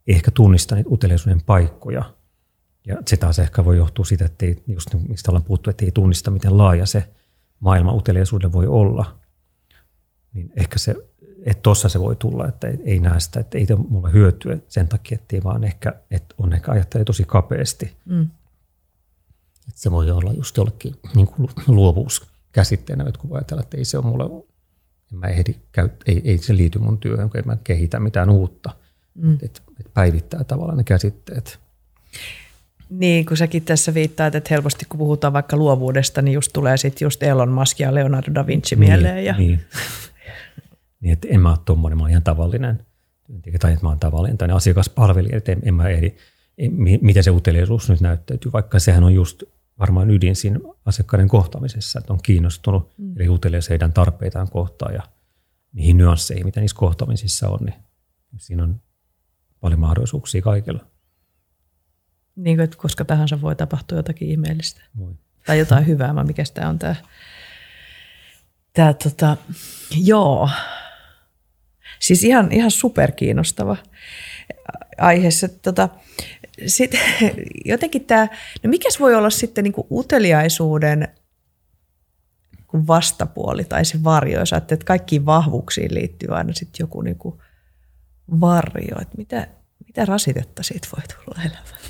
[0.06, 2.04] ehkä tunnistaa niitä uteliaisuuden paikkoja–
[2.86, 5.90] ja se taas ehkä voi johtua siitä, että ei, just mistä ollaan puhuttu, että ei
[5.92, 7.08] tunnista, miten laaja se
[7.60, 9.18] maailman uteliaisuuden voi olla.
[10.34, 10.94] Niin ehkä se,
[11.44, 14.88] että tuossa se voi tulla, että ei, ei näe sitä, että ei mulla hyötyä sen
[14.88, 17.96] takia, että ei vaan ehkä, että on ehkä ajattelee tosi kapeasti.
[18.04, 18.22] Mm.
[19.68, 23.76] Että se voi olla just jollekin niin kuin luovuus käsitteenä, että kun voi ajatella, että
[23.76, 24.44] ei se ole mulle,
[25.12, 28.30] en mä ehdi, käy, ei, ei se liity mun työhön, kun en mä kehitä mitään
[28.30, 28.70] uutta.
[29.14, 29.38] Mm.
[29.42, 31.58] Että et päivittää tavallaan ne käsitteet.
[32.90, 37.06] Niin, kun säkin tässä viittaat, että helposti kun puhutaan vaikka luovuudesta, niin just tulee sitten
[37.06, 39.24] just Elon Musk ja Leonardo da Vinci niin, mieleen.
[39.24, 39.36] Ja...
[39.36, 39.60] Niin.
[41.00, 42.80] niin, että en mä ole tuommoinen, mä oon ihan tavallinen
[43.60, 46.14] tai että mä oon tavallinen tai asiakaspalvelija, että en, en mä ehdi,
[47.00, 49.42] miten se uteliaisuus nyt näyttäytyy, vaikka sehän on just
[49.78, 53.16] varmaan ydin siinä asiakkaiden kohtaamisessa, että on kiinnostunut mm.
[53.16, 55.02] eli utelias heidän tarpeitaan kohtaan ja
[55.72, 57.74] niihin nyansseihin, mitä niissä kohtaamisissa on, niin
[58.36, 58.80] siinä on
[59.60, 60.86] paljon mahdollisuuksia kaikilla.
[62.40, 64.80] Niin kuin, että koska tahansa voi tapahtua jotakin ihmeellistä.
[64.98, 65.14] Voi.
[65.46, 66.94] Tai jotain hyvää, vaan mikä tämä on tämä.
[68.72, 69.36] Tämä tota,
[70.04, 70.50] joo.
[72.00, 73.76] Siis ihan, ihan superkiinnostava
[74.98, 75.28] aihe.
[75.62, 75.88] Tota,
[76.66, 76.90] sit,
[77.64, 78.28] jotenkin tämä,
[78.62, 81.08] no mikäs voi olla sitten niin uteliaisuuden
[82.86, 87.18] vastapuoli tai se varjo, jos että kaikkiin vahvuuksiin liittyy aina sitten joku niin
[88.40, 89.46] varjo, että mitä,
[89.86, 91.80] mitä rasitetta siitä voi tulla elämään?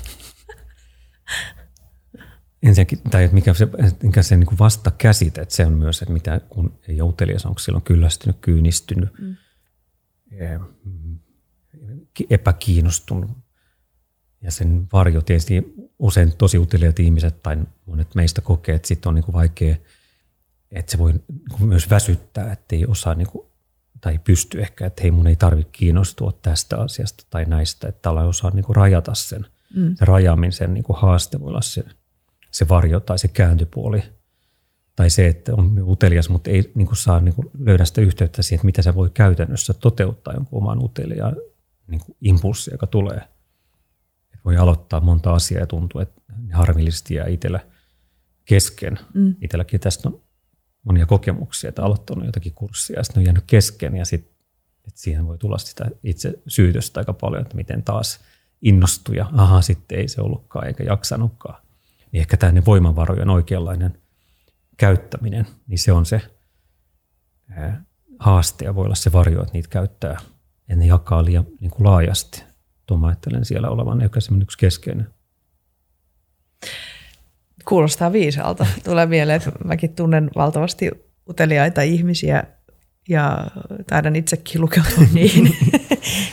[2.63, 3.67] Ensinnäkin, tai että mikä se,
[4.03, 7.45] mikä se niin vasta käsite, että se on myös, että mitä, kun ei ole utelias,
[7.45, 9.35] onko silloin kyllästynyt, kyynistynyt, mm.
[12.29, 13.31] epäkiinnostunut.
[14.41, 19.15] Ja sen varjo tietysti usein tosi uteliaat ihmiset tai monet meistä kokee, että sitten on
[19.15, 19.75] niin kuin vaikea,
[20.71, 23.47] että se voi niin myös väsyttää, että ei osaa niin kuin,
[24.01, 28.23] tai pysty ehkä, että hei mun ei tarvitse kiinnostua tästä asiasta tai näistä, että tällä
[28.23, 29.45] osaa niin kuin rajata sen–
[29.75, 29.95] mm.
[29.95, 31.83] se rajaamisen niin kuin haaste voi olla se,
[32.51, 34.03] se varjo tai se kääntöpuoli.
[34.95, 38.41] Tai se, että on utelias, mutta ei niin kuin saa niin kuin löydä sitä yhteyttä
[38.41, 41.35] siihen, että mitä se voi käytännössä toteuttaa jonkun oman uteliaan
[41.87, 43.21] niin kuin impulssi, joka tulee.
[44.33, 47.59] Et voi aloittaa monta asiaa ja tuntuu, että harmillisesti jää itsellä
[48.45, 48.99] kesken.
[49.13, 49.35] Mm.
[49.41, 50.21] Itselläkin tästä on
[50.83, 54.33] monia kokemuksia, että aloittanut jotakin kurssia ja sitten on jäänyt kesken ja sitten
[54.95, 58.19] siihen voi tulla sitä itse syytöstä aika paljon, että miten taas–
[58.61, 61.61] innostui ja aha, sitten ei se ollutkaan eikä jaksanutkaan.
[62.11, 63.97] Niin ehkä tänne voimavarojen oikeanlainen
[64.77, 66.21] käyttäminen, niin se on se
[68.19, 70.17] haaste ja voi olla se varjo, että niitä käyttää
[70.69, 72.43] ja ne jakaa liian niin kuin laajasti.
[72.85, 75.07] Tuo mä ajattelen siellä olevan ehkä semmoinen yksi keskeinen.
[77.65, 78.65] Kuulostaa viisaalta.
[78.83, 80.91] Tulee mieleen, että mäkin tunnen valtavasti
[81.29, 82.43] uteliaita ihmisiä
[83.09, 83.47] ja
[83.87, 85.57] taidan itsekin lukeutua niihin.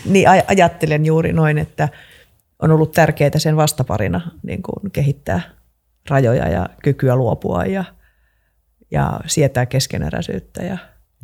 [0.04, 1.88] niin ajattelen juuri noin, että–
[2.62, 5.40] on ollut tärkeää sen vastaparina niin kuin kehittää
[6.10, 7.84] rajoja ja kykyä luopua ja,
[8.90, 10.62] ja sietää keskeneräisyyttä.
[10.62, 10.78] Ja,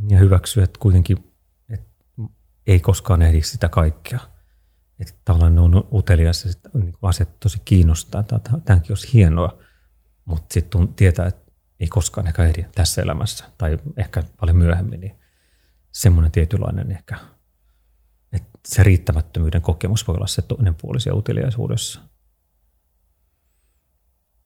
[0.09, 1.32] ja hyväksyä, että kuitenkin
[1.70, 1.91] että
[2.66, 4.18] ei koskaan ehdi sitä kaikkea.
[5.01, 8.22] Että tavallaan on utelias ja niin asiat tosi kiinnostaa.
[8.64, 9.59] Tämäkin olisi hienoa,
[10.24, 15.01] mutta sitten tietää, että ei koskaan ehkä ehdi tässä elämässä tai ehkä paljon myöhemmin.
[15.01, 15.20] Niin
[15.93, 17.18] semmoinen tietynlainen ehkä–
[18.35, 22.01] että se riittämättömyyden kokemus voi olla se toinen puoli siellä uteliaisuudessa.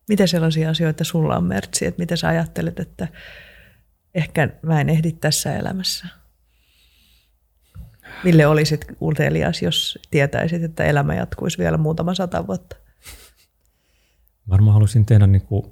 [0.09, 3.09] Mitä sellaisia asioita sulla on, Mertsi, että mitä sä ajattelet, että
[4.15, 6.07] ehkä mä en ehdi tässä elämässä?
[8.25, 12.77] Mille olisit utelias, jos tietäisit, että elämä jatkuisi vielä muutama sata vuotta?
[14.49, 15.65] Varmaan haluaisin tehdä, niin kuin,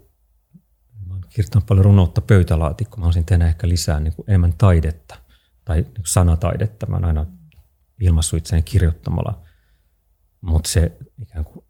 [1.06, 5.16] mä olen kirjoittanut paljon runoutta pöytälaatikkoon, mä haluaisin tehdä ehkä lisää niin kuin enemmän taidetta
[5.64, 6.86] tai niin sanataidetta.
[6.86, 7.26] Mä olen aina
[8.00, 9.42] ilmaissut itseäni kirjoittamalla,
[10.40, 10.92] mutta se
[11.22, 11.64] ikään kuin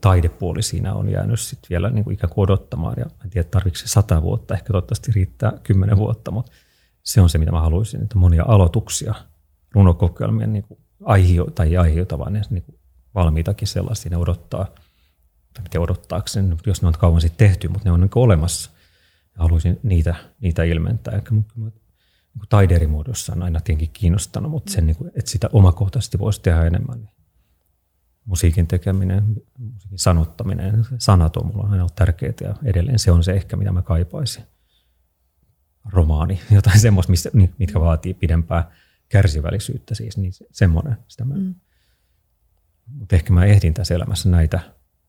[0.00, 2.94] taidepuoli siinä on jäänyt sit vielä niin kuin ikään kuin odottamaan.
[2.98, 6.52] Ja en tiedä, tarvitse se sata vuotta, ehkä toivottavasti riittää kymmenen vuotta, mutta
[7.02, 9.14] se on se, mitä mä haluaisin, että monia aloituksia
[9.72, 12.78] runokokoelmien niin kuin aihio, tai aiheita, vaan ne niin kuin
[13.14, 14.64] valmiitakin sellaisia, ne odottaa,
[15.54, 18.70] tai miten odottaako sen, jos ne on kauan sitten tehty, mutta ne on niin olemassa.
[19.34, 21.14] haluaisin niitä, niitä ilmentää.
[21.14, 21.34] Ehkä
[22.38, 26.64] niin taiderimuodossa on aina tietenkin kiinnostanut, mutta sen, niin kuin, että sitä omakohtaisesti voisi tehdä
[26.64, 26.98] enemmän.
[26.98, 27.14] Niin
[28.24, 29.24] musiikin tekeminen,
[29.58, 33.72] musiikin sanottaminen, sanat on mulla aina ollut tärkeitä ja edelleen se on se ehkä, mitä
[33.72, 34.44] mä kaipaisin.
[35.84, 37.12] Romaani, jotain semmoista,
[37.58, 38.70] mitkä vaatii pidempää
[39.08, 40.96] kärsivällisyyttä siis, niin semmoinen.
[41.08, 41.54] Sitä mä, mm.
[42.86, 44.60] Mutta ehkä mä ehdin tässä elämässä näitä,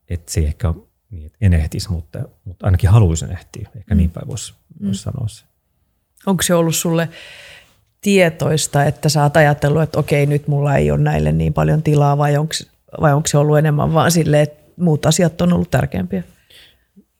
[0.09, 0.73] että se ehkä
[1.09, 3.69] niin, että en ehtisi, mutta, mutta ainakin haluaisin ehtiä.
[3.75, 3.97] Ehkä mm.
[3.97, 4.86] niin päin voisi mm.
[4.86, 5.45] vois sanoa se.
[6.26, 7.09] Onko se ollut sulle
[8.01, 12.17] tietoista, että sä oot ajatellut, että okei, nyt mulla ei ole näille niin paljon tilaa,
[12.17, 12.53] vai onko,
[13.01, 16.24] vai onko se ollut enemmän vaan silleen, että muut asiat on ollut tärkeämpiä?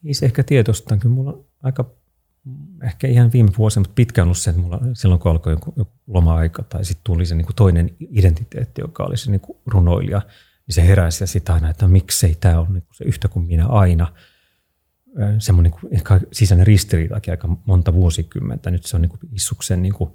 [0.06, 0.98] Ei se ehkä tietoista.
[0.98, 1.86] Kyllä mulla on aika,
[2.84, 5.92] ehkä ihan viime vuosina, mutta pitkään ollut se, että mulla silloin kun alkoi joku, joku
[6.08, 10.22] loma-aika tai sitten tuli se niin kuin toinen identiteetti, joka oli se niin kuin runoilija,
[10.68, 13.46] niin se heräsi ja sitä aina, että miksei tämä ole niin kuin se yhtä kuin
[13.46, 14.08] minä aina–
[15.40, 18.72] semmoinen niin ehkä sisäinen ristiriitakin aika monta vuosikymmentä.
[18.72, 20.14] Nyt se on niin kuin Issuksen, niin kuin,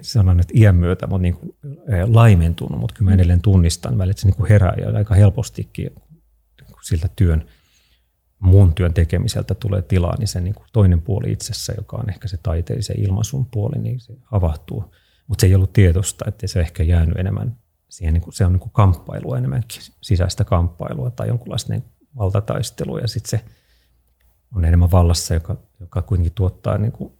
[0.00, 1.56] sanon nyt iän myötä, mutta niin kuin,
[2.06, 5.90] laimentunut, mutta kyllä mä edelleen tunnistan välillä, että se niin kuin herää ja aika helpostikin
[6.82, 7.44] siltä työn,
[8.38, 12.28] muun työn tekemiseltä tulee tilaa, niin se niin kuin toinen puoli itsessä, joka on ehkä
[12.28, 14.94] se taiteellisen ilmaisun puoli, niin se avahtuu.
[15.26, 17.56] Mutta se ei ollut tietosta, että se ehkä jäänyt enemmän
[17.88, 21.84] siihen, niin kuin, se on niin kuin kamppailua enemmänkin, sisäistä kamppailua tai jonkunlaista niin
[22.16, 23.44] valtataistelua ja sitten se–
[24.56, 27.12] on enemmän vallassa, joka, joka kuitenkin tuottaa niin kuin,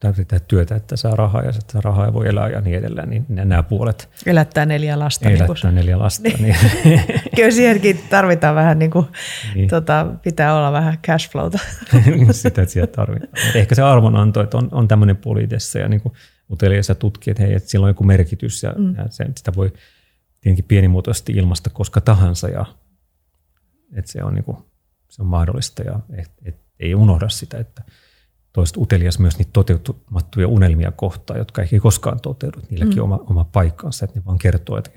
[0.00, 3.10] tehdä työtä, että saa rahaa ja että saa rahaa ja voi elää ja niin edelleen,
[3.10, 4.08] niin nämä puolet.
[4.26, 5.28] Elättää neljä lasta.
[5.28, 6.28] Elättää niin kuin, neljä lasta.
[6.38, 6.56] Niin.
[7.36, 9.06] Kyllä siihenkin tarvitaan vähän, niin kuin,
[9.54, 9.68] niin.
[9.68, 11.58] Tota, pitää olla vähän cash flowta.
[12.30, 13.32] Sitä, että sieltä tarvitaan.
[13.54, 16.14] Ehkä se arvonanto, että on, on tämmöinen puoli itse ja niin kuin
[16.50, 18.94] utelias ja tutkii, että hei, että sillä on joku merkitys ja, mm.
[18.96, 19.72] ja se, sitä voi
[20.40, 22.64] tietenkin pienimuotoisesti ilmasta koska tahansa ja
[23.94, 24.56] että se on niin kuin,
[25.08, 27.82] se on mahdollista ja et, et, ei unohda sitä, että
[28.52, 32.58] toiset utelias myös niitä toteutumattuja unelmia kohtaa, jotka ei koskaan toteudu.
[32.70, 33.02] Niilläkin mm.
[33.02, 34.90] oma, oma paikkansa, että ne vaan kertoo, että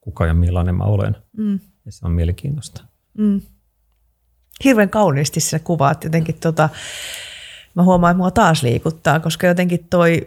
[0.00, 1.16] kuka ja millainen mä olen.
[1.36, 1.60] Mm.
[1.86, 2.84] Ja se on mielenkiintoista.
[3.18, 3.40] Mm.
[4.64, 6.68] Hirveän kauniisti sä kuvaat jotenkin tota,
[7.74, 10.26] mä huomaan, että mua taas liikuttaa, koska jotenkin toi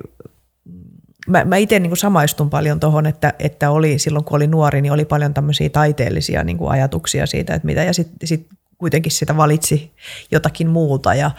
[1.28, 4.91] mä, mä itse niin samaistun paljon tuohon, että, että oli, silloin kun oli nuori, niin
[4.91, 8.47] oli paljon tämmöisiä taiteellisia niin kuin ajatuksia siitä, että mitä, ja sitten sit
[8.86, 9.92] kuitenkin sitä valitsi
[10.32, 11.32] jotakin muuta ja,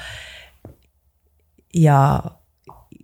[1.74, 2.22] ja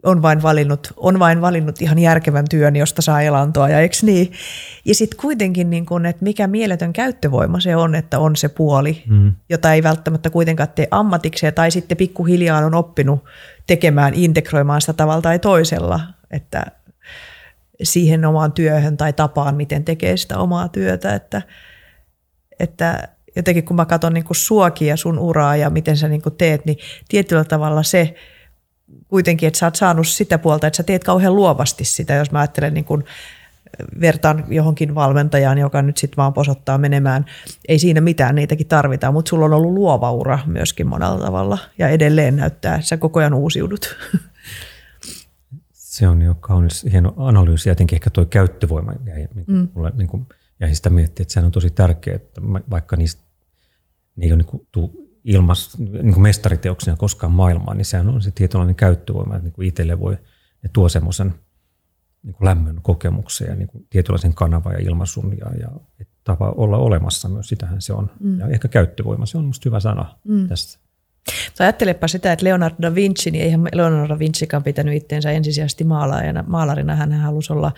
[0.02, 4.32] on vain, valinnut, on vain valinnut ihan järkevän työn, josta saa elantoa ja eikö niin?
[4.84, 9.02] Ja sitten kuitenkin, niin kun, että mikä mieletön käyttövoima se on, että on se puoli,
[9.08, 9.32] mm.
[9.48, 13.24] jota ei välttämättä kuitenkaan tee ammatikseen tai sitten pikkuhiljaa on oppinut
[13.66, 16.66] tekemään, integroimaan sitä tavalla tai toisella, että
[17.82, 21.42] siihen omaan työhön tai tapaan, miten tekee sitä omaa työtä, että,
[22.60, 26.64] että jotenkin kun mä katson niin suokia ja sun uraa ja miten sä niin teet,
[26.64, 26.78] niin
[27.08, 28.14] tietyllä tavalla se
[29.08, 32.38] kuitenkin, että sä oot saanut sitä puolta, että sä teet kauhean luovasti sitä, jos mä
[32.38, 33.04] ajattelen niin kuin
[34.00, 37.24] vertaan johonkin valmentajaan, joka nyt sitten vaan posottaa menemään.
[37.68, 41.88] Ei siinä mitään, niitäkin tarvitaan, mutta sulla on ollut luova ura myöskin monella tavalla ja
[41.88, 43.96] edelleen näyttää, että sä koko ajan uusiudut.
[45.72, 49.68] Se on jo kaunis, hieno analyysi, jotenkin ehkä tuo käyttövoima jäi mm.
[49.74, 50.26] mulle niin kuin–
[50.60, 52.40] ja sitä miettiä, että sehän on tosi tärkeää, että
[52.70, 53.22] vaikka niistä
[54.16, 54.66] ne ei ole niin kuin,
[55.24, 59.68] ilmas, niin kuin mestariteoksena koskaan maailmaan, niin sehän on se tietynlainen käyttövoima, että niin kuin
[59.68, 60.18] itselle voi,
[60.62, 61.34] ne tuo semmoisen
[62.22, 65.68] niin kuin lämmön kokemuksen ja niin kuin tietynlaisen kanavan ja ilmaisun ja, ja
[66.24, 68.10] tapa olla olemassa myös, sitähän se on.
[68.20, 68.38] Mm.
[68.38, 70.48] Ja ehkä käyttövoima, se on musta hyvä sana mm.
[70.48, 70.78] tässä.
[71.56, 75.84] Tai ajattelepa sitä, että Leonardo da Vinci, niin eihän Leonardo da Vincikaan pitänyt itseensä ensisijaisesti
[75.84, 76.44] maalaajana.
[76.46, 77.72] Maalarina hän halusi olla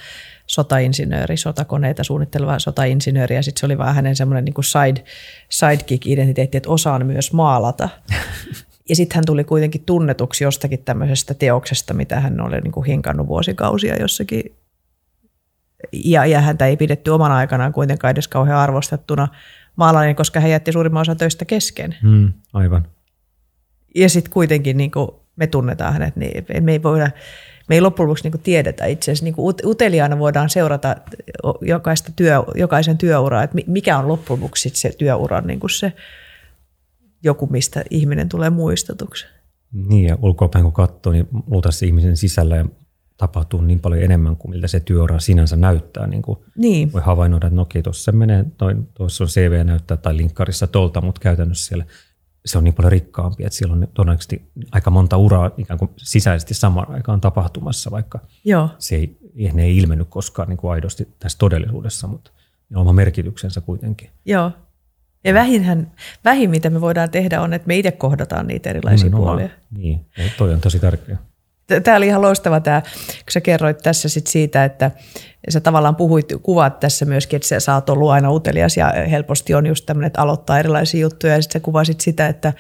[0.47, 5.05] sotainsinööri, sotakoneita suunnitteleva sotainsinööri, ja sitten se oli vaan hänen semmoinen niin side,
[5.49, 7.89] sidekick-identiteetti, että osaan myös maalata.
[8.89, 13.27] Ja sitten hän tuli kuitenkin tunnetuksi jostakin tämmöisestä teoksesta, mitä hän oli niin kuin hinkannut
[13.27, 14.57] vuosikausia jossakin.
[15.93, 19.29] Ja, ja häntä ei pidetty omana aikanaan kuitenkaan edes kauhean arvostettuna
[19.77, 21.97] maalainen, koska hän jätti suurimman osan töistä kesken.
[22.03, 22.87] Mm, aivan
[23.95, 27.11] ja sitten kuitenkin niin kuin me tunnetaan hänet, niin me ei voida,
[27.69, 29.25] me ei loppujen lopuksi niin tiedetä itse asiassa.
[29.25, 30.97] Niin uteliaana voidaan seurata
[31.61, 35.93] jokaista työ, jokaisen työuraa, että mikä on loppujen lopuksi se työuran niin se
[37.23, 39.27] joku, mistä ihminen tulee muistetuksi.
[39.73, 42.65] Niin ja ulkoapäin kun katsoo, niin luultavasti ihmisen sisällä ja
[43.17, 46.07] tapahtuu niin paljon enemmän kuin miltä se työura sinänsä näyttää.
[46.07, 46.93] Niin kuin niin.
[46.93, 48.45] Voi havainnoida, että no okei, tuossa menee,
[48.95, 51.85] tuossa on CV näyttää tai linkkarissa tolta, mutta käytännössä siellä
[52.45, 54.43] se on niin paljon rikkaampi, että siellä on todennäköisesti
[54.73, 58.69] aika monta uraa ikään kuin sisäisesti samaan aikaan tapahtumassa, vaikka Joo.
[58.79, 59.19] se ei,
[59.53, 62.31] ne ei ilmennyt koskaan niin kuin aidosti tässä todellisuudessa, mutta
[62.71, 64.11] ne on oma merkityksensä kuitenkin.
[64.25, 64.53] Joo.
[65.25, 65.93] Ja vähinhän,
[66.25, 69.37] vähin, mitä me voidaan tehdä, on, että me itse kohdataan niitä erilaisia Nimenomaan.
[69.39, 69.55] puolia.
[69.71, 71.19] Niin, ja toi on tosi tärkeää.
[71.85, 74.91] Tämä oli ihan loistava tämä, kun sä kerroit tässä sit siitä, että
[75.49, 79.67] sä tavallaan puhuit, kuvaat tässä myöskin, että sä oot ollut aina utelias ja helposti on
[79.67, 82.53] just tämmöinen, että aloittaa erilaisia juttuja ja sitten sä kuvasit sitä, että,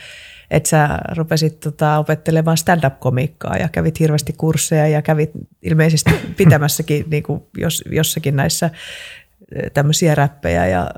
[0.50, 5.30] että sä rupesit tota, opettelemaan stand-up-komiikkaa ja kävit hirveästi kursseja ja kävit
[5.62, 8.70] ilmeisesti pitämässäkin niin kuin jos, jossakin näissä
[9.74, 10.90] tämmöisiä räppejä ja,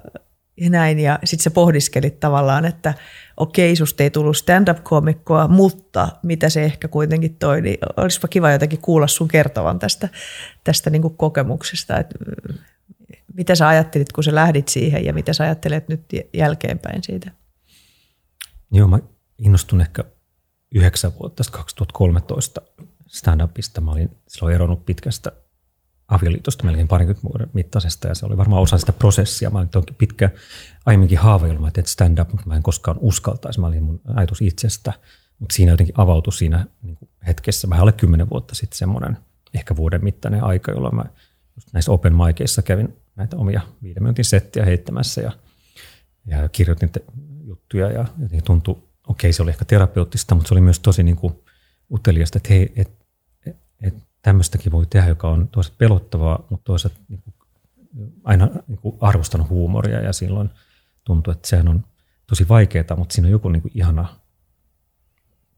[0.60, 0.98] ja näin.
[0.98, 2.94] Ja sitten sä pohdiskelit tavallaan, että
[3.36, 8.80] okei, susta ei tullut stand-up-komikkoa, mutta mitä se ehkä kuitenkin toi, niin olisipa kiva jotenkin
[8.80, 10.08] kuulla sun kertovan tästä,
[10.64, 12.18] tästä niin kuin kokemuksesta, että
[13.34, 16.02] mitä sä ajattelit, kun sä lähdit siihen ja mitä sä ajattelet nyt
[16.34, 17.30] jälkeenpäin siitä?
[18.72, 18.98] Joo, mä
[19.38, 20.04] innostun ehkä
[20.74, 22.62] yhdeksän vuotta, tästä 2013
[23.06, 23.80] stand-upista.
[23.80, 25.32] Mä olin silloin eronnut pitkästä
[26.08, 29.50] avioliitosta melkein parikymmentä vuoden mittaisesta ja se oli varmaan osa sitä prosessia.
[29.50, 30.30] Mä olin pitkä
[30.86, 33.60] aiemminkin haaveilma, että stand-up, mutta mä en koskaan uskaltaisi.
[33.60, 34.92] Mä olin mun ajatus itsestä,
[35.38, 39.16] mutta siinä jotenkin avautui siinä niin hetkessä vähän alle kymmenen vuotta sitten semmoinen
[39.54, 41.04] ehkä vuoden mittainen aika, jolloin mä
[41.56, 45.32] just näissä open micissa kävin näitä omia viiden minuutin settiä heittämässä ja,
[46.26, 47.04] ja kirjoitin te-
[47.44, 51.16] juttuja ja jotenkin tuntui, okei se oli ehkä terapeuttista, mutta se oli myös tosi niin
[51.16, 51.34] kuin
[51.92, 53.06] uteliasta, että hei, et,
[53.46, 53.94] et, et
[54.26, 57.34] tämmöistäkin voi tehdä, joka on toisaalta pelottavaa, mutta toisaalta niin kuin,
[58.24, 60.50] aina niin kuin arvostanut huumoria ja silloin
[61.04, 61.84] tuntuu, että sehän on
[62.26, 64.06] tosi vaikeaa, mutta siinä on joku niin kuin ihana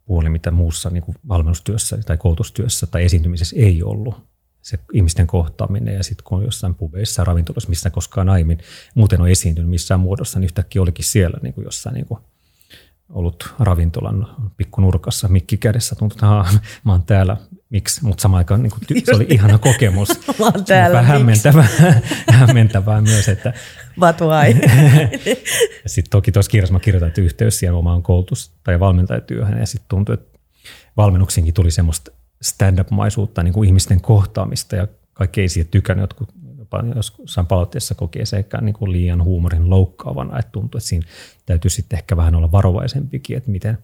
[0.04, 4.14] puoli, mitä muussa niin kuin valmennustyössä tai koulutustyössä tai esiintymisessä ei ollut.
[4.62, 8.58] Se ihmisten kohtaaminen ja sitten kun on jossain pubeissa ravintolassa, missä koskaan aiemmin
[8.94, 12.20] muuten on esiintynyt missään muodossa, niin yhtäkkiä olikin siellä niin kuin jossain niin kuin
[13.08, 17.36] ollut ravintolan pikkunurkassa, mikki kädessä, tuntuu, että mä oon täällä,
[17.70, 20.08] miksi, mutta samaan aikaan niin kuin, se oli ihana kokemus.
[20.38, 21.68] Mä oon täällä, Vähän hämmentävää,
[22.30, 23.52] hämmentävää myös, että
[24.00, 24.60] But why?
[25.86, 29.58] sitten toki tuossa kirjassa mä kirjoitan, että yhteys siihen omaan koulutus- tai valmentajatyöhön.
[29.58, 30.38] Ja sitten tuntui, että
[30.96, 32.10] valmennuksenkin tuli semmoista
[32.42, 34.76] stand-up-maisuutta, niin kuin ihmisten kohtaamista.
[34.76, 39.24] Ja kaikki ei siitä tykännyt, jotkut jopa jossain palautteessa kokee se ehkä niin kuin liian
[39.24, 41.06] huumorin loukkaavana, että tuntuu, että siinä
[41.46, 43.78] täytyy sitten ehkä vähän olla varovaisempikin, että miten,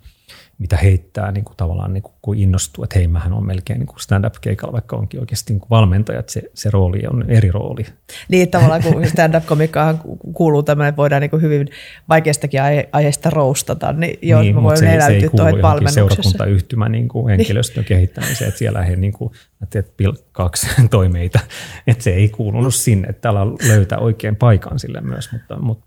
[0.58, 3.86] mitä heittää niin kuin tavallaan niin kuin, kun innostuu, että hei, mähän on melkein niin
[3.86, 7.86] kuin stand-up-keikalla, vaikka onkin oikeasti niin kuin valmentaja, että se, se rooli on eri rooli.
[8.28, 10.00] Niin, tavallaan kun stand-up-komikkaan
[10.34, 11.68] kuuluu tämmöinen, että voidaan niin hyvin
[12.08, 16.92] vaikeastakin aihe- aiheesta roustata, niin joo, niin, mä voin se, se ei kuulu johonkin seurakuntayhtymän
[16.92, 17.08] niin.
[17.08, 19.32] kuin henkilöstön kehittämiseen, että siellä he niin kuin,
[19.70, 21.40] teet pilkkaaksi toimeita,
[21.86, 25.86] että se ei kuulunut sinne, että täällä löytää oikein paikan sille myös, mutta, mutta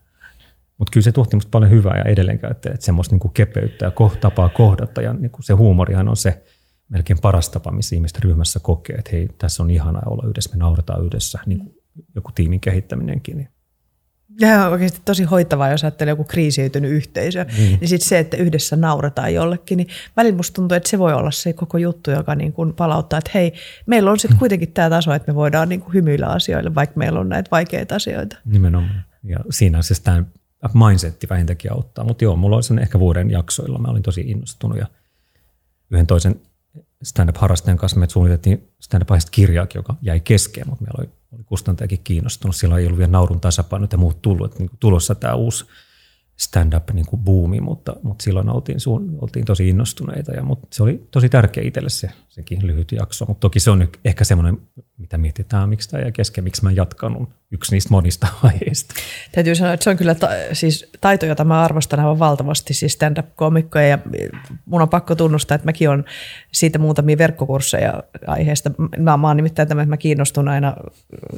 [0.77, 3.85] mutta kyllä se tuotti musta paljon hyvää ja edelleenkään, että, että semmoista niin kuin kepeyttä
[3.85, 5.01] ja tapaa kohdata.
[5.01, 6.43] Ja niin kuin se huumorihan on se
[6.89, 10.57] melkein paras tapa, missä ihmiset ryhmässä kokee, että hei, tässä on ihanaa olla yhdessä, me
[10.57, 11.75] nauretaan yhdessä, niin kuin
[12.15, 13.37] joku tiimin kehittäminenkin.
[13.37, 13.49] Niin.
[14.39, 17.43] Ja on oikeasti tosi hoitavaa, jos ajattelee joku kriisiytynyt yhteisö.
[17.43, 17.57] Mm.
[17.57, 21.31] Niin sitten se, että yhdessä nauretaan jollekin, niin välillä musta tuntuu, että se voi olla
[21.31, 23.53] se koko juttu, joka niin kuin palauttaa, että hei,
[23.85, 27.19] meillä on sitten kuitenkin tämä taso, että me voidaan niin kuin hymyillä asioille, vaikka meillä
[27.19, 28.37] on näitä vaikeita asioita.
[28.45, 29.03] Nimenomaan.
[29.23, 30.23] Ja siinä se sitä
[30.73, 32.05] mindsetti vähintäänkin auttaa.
[32.05, 33.79] Mutta joo, mulla oli sen ehkä vuoden jaksoilla.
[33.79, 34.87] Mä olin tosi innostunut ja
[35.91, 36.41] yhden toisen
[37.03, 41.99] stand-up-harrastajan kanssa me suunniteltiin stand up kirjaakin, joka jäi kesken, mutta meillä oli, oli kustantajakin
[42.03, 42.55] kiinnostunut.
[42.55, 44.51] Silloin ei ollut vielä naurun tasapainot ja muut tullut.
[44.51, 45.65] Että niin tulossa tämä uusi
[46.37, 50.31] stand-up niin mutta, mutta silloin oltiin, suun, oltiin tosi innostuneita.
[50.31, 53.87] Ja, mutta se oli tosi tärkeä itselle se, sekin lyhyt jakso, mutta toki se on
[54.05, 54.57] ehkä semmoinen,
[54.97, 58.95] mitä mietitään, miksi tämä jäi kesken, miksi mä en jatkanut yksi niistä monista aiheista.
[59.31, 62.93] Täytyy sanoa, että se on kyllä ta- siis taito, jota mä arvostan aivan valtavasti, siis
[62.93, 63.99] stand-up-komikkoja ja
[64.65, 66.05] mun on pakko tunnustaa, että mäkin on
[66.51, 68.71] siitä muutamia verkkokursseja aiheesta.
[68.97, 70.75] Mä, mä oon nimittäin tämä, että mä kiinnostun aina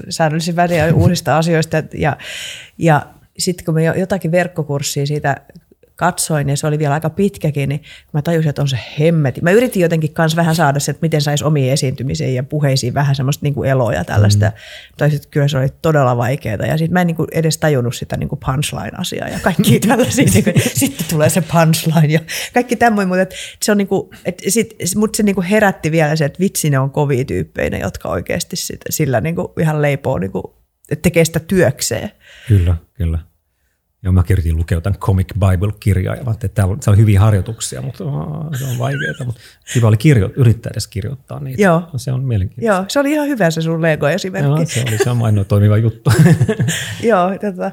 [0.10, 2.18] säännöllisin väliä uusista asioista ja,
[2.78, 3.06] ja
[3.40, 5.36] sitten kun mä jotakin verkkokurssia siitä
[6.00, 7.82] katsoin ja se oli vielä aika pitkäkin, niin
[8.14, 9.42] mä tajusin, että on se hemmeti.
[9.42, 13.16] Mä yritin jotenkin kanssa vähän saada se, että miten saisi omiin esiintymisiin ja puheisiin vähän
[13.16, 14.46] semmoista niin kuin eloa ja tällaista.
[14.46, 14.52] Mm.
[14.98, 17.96] Tai sitten kyllä se oli todella vaikeaa ja sitten mä en niin kuin edes tajunnut
[17.96, 20.26] sitä niin kuin punchline-asiaa ja kaikki tällaisia.
[20.34, 22.20] niin kuin, sitten tulee se punchline ja
[22.54, 25.92] kaikki tämmöinen, mutta et se on niin kuin, et sit, mut se niin kuin herätti
[25.92, 29.82] vielä se, että vitsi ne on kovia tyyppejä, jotka oikeasti sit, sillä niin kuin ihan
[29.82, 30.44] leipoo, niin kuin,
[30.90, 32.12] että tekee sitä työkseen.
[32.48, 33.28] Kyllä, kyllä.
[34.04, 38.04] Joo, mä kirjoitin lukea tämän Comic Bible-kirjaa ja että täällä on, on hyviä harjoituksia, mutta
[38.04, 39.26] oh, se on vaikeaa.
[39.26, 39.41] Mutta
[39.74, 41.62] kiva oli kirjo, yrittää edes kirjoittaa niitä.
[41.62, 41.84] Joo.
[41.95, 42.82] Se on mielenkiintoista.
[42.82, 44.50] Joo, se oli ihan hyvä se sun Lego-esimerkki.
[44.50, 46.12] Joo, se oli se on ainoa toimiva juttu.
[47.10, 47.72] Joo, tota,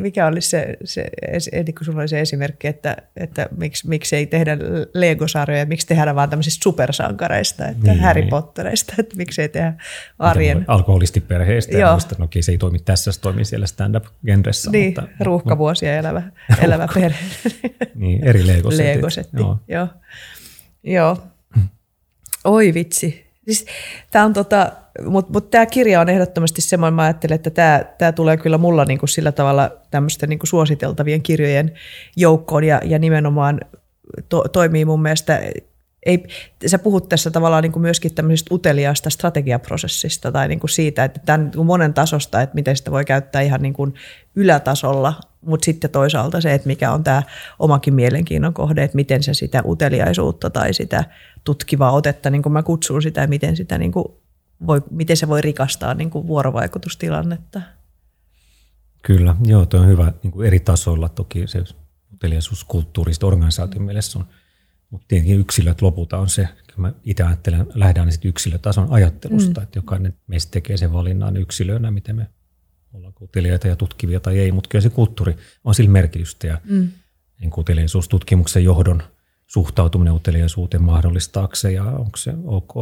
[0.00, 1.04] mikä oli se, se
[1.52, 4.56] niin kun sulla oli se esimerkki, että, että miksi, miksi ei tehdä
[4.94, 9.74] Lego-sarjoja, miksi tehdään vaan tämmöisistä supersankareista, että niin, Harry Potterista, että miksi ei tehdä
[10.18, 10.64] arjen.
[10.66, 14.70] Alkoholistiperheistä ja muista, no okei, se ei toimi tässä, se toimii siellä stand-up-genressä.
[14.70, 16.22] Niin, mutta, ruuhka vuosia elävä,
[16.62, 17.18] elävä perhe.
[17.94, 18.94] niin, eri legosetit.
[18.94, 19.58] Legosetti, joo.
[19.68, 19.88] joo.
[20.82, 21.16] Joo.
[22.44, 23.26] Oi vitsi.
[23.44, 23.66] Siis,
[24.10, 24.72] tämä on tota,
[25.06, 28.84] mutta mut tämä kirja on ehdottomasti semmoinen, mä ajattelen, että tämä, tämä tulee kyllä mulla
[28.84, 31.72] niinku sillä tavalla tämmöisten niinku suositeltavien kirjojen
[32.16, 33.60] joukkoon ja, ja nimenomaan
[34.28, 35.40] to, toimii mun mielestä
[36.08, 36.26] ei,
[36.66, 41.20] sä puhut tässä tavallaan niin kuin myöskin tämmöisestä uteliaasta strategiaprosessista tai niin kuin siitä, että
[41.26, 43.94] tämän niin monen tasosta, että miten sitä voi käyttää ihan niin kuin
[44.34, 47.22] ylätasolla, mutta sitten toisaalta se, että mikä on tämä
[47.58, 51.04] omakin mielenkiinnon kohde, että miten se sitä uteliaisuutta tai sitä
[51.44, 54.04] tutkivaa otetta, niin kuin mä kutsun sitä, miten, sitä niin kuin
[54.66, 57.60] voi, miten se voi rikastaa niin kuin vuorovaikutustilannetta.
[59.02, 61.08] Kyllä, joo, tuo on hyvä niin kuin eri tasoilla.
[61.08, 61.64] Toki se
[62.14, 64.24] uteliaisuus kulttuurista organisaation mielessä on
[64.90, 69.64] mutta tietenkin yksilöt lopulta on se, kun mä itse ajattelen, lähdään sitten yksilötason ajattelusta, mm.
[69.64, 72.26] että jokainen meistä tekee sen valinnan yksilöönä, miten me
[72.92, 76.88] ollaan kuuntelijoita ja tutkivia tai ei, mutta kyllä se kulttuuri on sillä merkitystä ja mm.
[77.40, 77.50] niin
[78.08, 79.02] tutkimuksen johdon
[79.46, 82.72] suhtautuminen uteliaisuuteen mahdollistaakseen ja onko se ok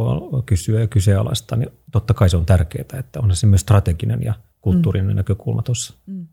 [0.45, 4.33] kysyä ja kyseenalaista, niin totta kai se on tärkeää, että on se myös strateginen ja
[4.61, 5.15] kulttuurinen mm.
[5.15, 5.93] näkökulma tuossa.
[6.05, 6.27] Mm.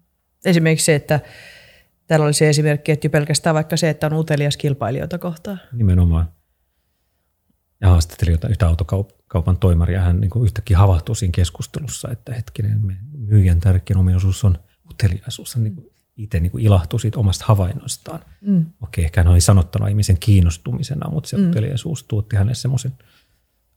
[0.45, 1.21] Esimerkiksi se, että
[2.07, 5.61] Täällä oli se esimerkki, että jo pelkästään vaikka se, että on utelias kilpailijoita kohtaan.
[5.73, 6.29] Nimenomaan.
[7.81, 10.01] Ja haastatteli yhtä autokaupan toimaria.
[10.01, 14.59] Hän niin yhtäkkiä havahtui siinä keskustelussa, että hetkinen, myyjän tärkein ominaisuus on
[14.91, 15.55] uteliaisuus.
[15.55, 18.21] Hän niin itse niin ilahtui siitä omasta havainnostaan.
[18.41, 18.67] Mm.
[18.83, 21.49] Okei, ehkä hän oli sanottanut ihmisen kiinnostumisena, mutta se mm.
[21.49, 22.93] uteliaisuus tuotti hänelle semmoisen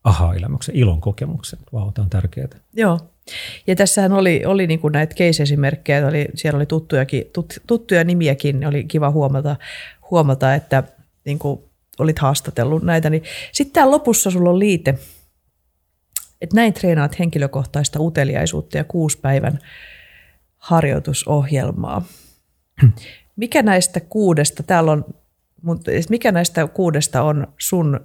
[0.03, 1.59] aha-elämyksen, ilon kokemuksen.
[1.73, 2.47] Vau, tämä on tärkeää.
[2.73, 2.99] Joo.
[3.67, 8.67] Ja tässähän oli, oli niin kuin näitä case-esimerkkejä, oli, siellä oli tuttujakin, tut, tuttuja nimiäkin,
[8.67, 9.55] oli kiva huomata,
[10.11, 10.83] huomata että
[11.25, 11.61] niin kuin
[11.99, 13.09] olit haastatellut näitä.
[13.09, 14.95] Niin sitten täällä lopussa sulla on liite,
[16.41, 19.59] että näin treenaat henkilökohtaista uteliaisuutta ja kuusi päivän
[20.57, 22.05] harjoitusohjelmaa.
[23.35, 25.05] Mikä näistä kuudesta, täällä on,
[26.09, 27.99] mikä näistä kuudesta on sun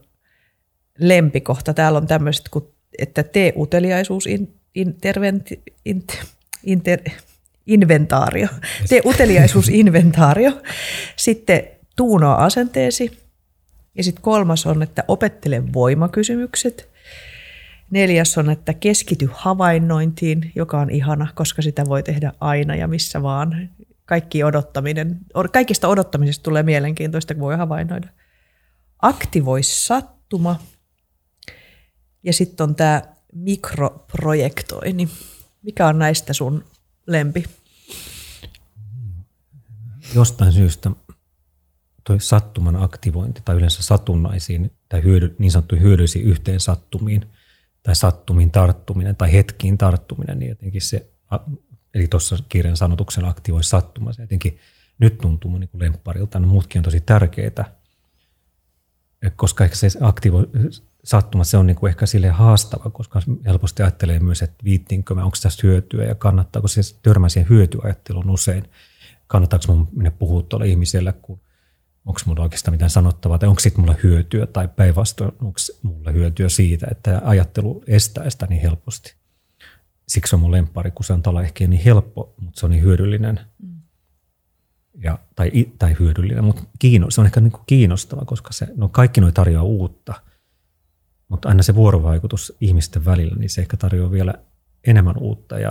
[0.99, 1.75] lempikohta?
[1.75, 2.45] Täällä on tämmöiset,
[2.99, 4.27] että tee uteliaisuus
[4.75, 6.16] interventi, inter,
[6.64, 7.01] inter,
[7.66, 8.49] inventaario,
[8.89, 10.62] tee uteliaisuusinventaario,
[11.16, 11.62] sitten
[11.97, 13.18] tuunoa asenteesi
[13.95, 16.93] ja sitten kolmas on, että opettele voimakysymykset.
[17.91, 23.23] Neljäs on, että keskity havainnointiin, joka on ihana, koska sitä voi tehdä aina ja missä
[23.23, 23.70] vaan.
[24.05, 25.18] Kaikki odottaminen,
[25.53, 28.09] kaikista odottamisesta tulee mielenkiintoista, kun voi havainnoida.
[29.03, 30.61] Aktivoi sattuma.
[32.23, 33.03] Ja sitten on tämä
[33.33, 35.09] mikroprojektointi.
[35.62, 36.64] Mikä on näistä sun
[37.07, 37.45] lempi?
[40.14, 40.91] Jostain syystä
[42.05, 47.26] toi sattuman aktivointi tai yleensä satunnaisiin tai hyödy, niin sanottuihin hyödyllisiin yhteen sattumiin
[47.83, 51.11] tai sattumiin tarttuminen tai hetkiin tarttuminen, niin jotenkin se,
[51.95, 54.59] eli tuossa kirjan sanotuksen aktivoi sattuma, se jotenkin
[54.99, 57.64] nyt tuntuu niin kuin lempparilta, no muutkin on tosi tärkeitä,
[59.37, 60.49] koska ehkä se aktivoi,
[61.05, 65.24] sattuma, se on niin kuin ehkä sille haastava, koska helposti ajattelee myös, että viittiinkö mä,
[65.24, 68.70] onko tästä hyötyä ja kannattaako se törmää siihen hyötyajatteluun usein.
[69.26, 71.40] Kannattaako mun mennä puhua tuolle ihmiselle, kun
[72.07, 76.48] onko mulla oikeastaan mitään sanottavaa, tai onko sitten mulla hyötyä, tai päinvastoin onko mulla hyötyä
[76.48, 79.14] siitä, että ajattelu estää sitä niin helposti.
[80.09, 83.40] Siksi on mun lempari, kun se on ehkä niin helppo, mutta se on niin hyödyllinen.
[83.62, 83.80] Mm.
[85.05, 88.88] Ja, tai, tai hyödyllinen, mutta kiinno, se on ehkä niin kuin kiinnostava, koska se, no
[88.88, 90.14] kaikki noi tarjoaa uutta–
[91.33, 94.35] mutta aina se vuorovaikutus ihmisten välillä, niin se ehkä tarjoaa vielä
[94.87, 95.70] enemmän uutta ja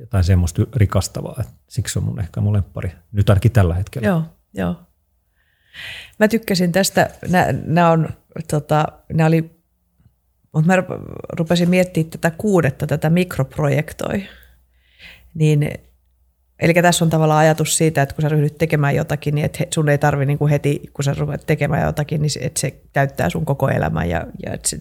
[0.00, 1.44] jotain semmoista rikastavaa.
[1.68, 4.08] Siksi on mun ehkä mun lemppari, nyt ainakin tällä hetkellä.
[4.08, 4.22] Joo,
[4.54, 4.76] joo.
[6.18, 7.10] Mä tykkäsin tästä,
[7.66, 8.08] nämä on,
[8.50, 9.60] tota, nämä oli,
[10.52, 10.82] mutta mä
[11.32, 14.26] rupesin miettimään tätä kuudetta, tätä mikroprojektoi.
[15.34, 15.89] Niin
[16.60, 19.88] Eli tässä on tavallaan ajatus siitä, että kun sä ryhdyt tekemään jotakin, niin että sun
[19.88, 23.44] ei tarvi niin kuin heti, kun sä ruvet tekemään jotakin, niin että se täyttää sun
[23.44, 24.08] koko elämän.
[24.08, 24.80] Ja, ja että se,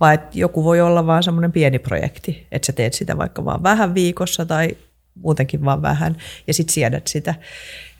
[0.00, 3.62] vaan että joku voi olla vaan semmoinen pieni projekti, että sä teet sitä vaikka vaan
[3.62, 4.76] vähän viikossa tai
[5.14, 6.16] muutenkin vaan vähän
[6.46, 7.34] ja sitten siedät sitä.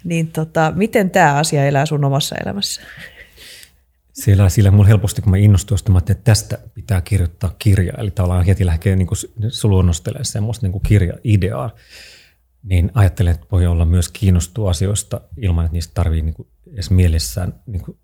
[0.05, 2.83] Niin tota, miten tämä asia elää sun omassa elämässä?
[4.13, 7.93] Siellä, sillä mun helposti, kun mä innostuin, että, että tästä pitää kirjoittaa kirja.
[7.99, 9.19] Eli tavallaan heti lähtee niin kuin,
[9.65, 11.71] luonnostelemaan semmoista niin kirja-ideaa
[12.69, 16.91] niin ajattelen, että voi olla myös kiinnostua asioista ilman, että niistä tarvii niin kuin edes
[16.91, 17.99] mielessään niin kuin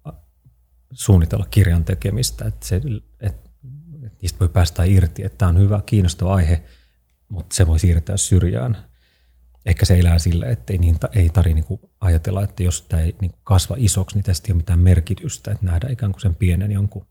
[0.93, 2.45] suunnitella kirjan tekemistä.
[2.45, 2.81] Että, se,
[3.21, 3.51] että,
[4.03, 6.63] että niistä voi päästä irti, että tämä on hyvä, kiinnostava aihe,
[7.29, 8.77] mutta se voi siirtää syrjään.
[9.67, 13.17] Ehkä se elää sillä, että ei, niin, ei tarvitse niin ajatella, että jos tämä ei
[13.21, 16.73] niin kasva isoksi, niin tästä ei ole mitään merkitystä, että nähdään ikään kuin sen pienen
[16.73, 17.07] jonkun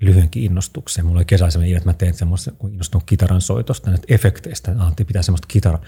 [0.00, 1.06] lyhyenkin innostuksen.
[1.06, 4.74] Mulla oli kesällä sellainen että mä tein semmoista, kun innostun kitaran soitosta, näistä efekteistä.
[4.78, 5.78] Antti pitää semmoista kitara,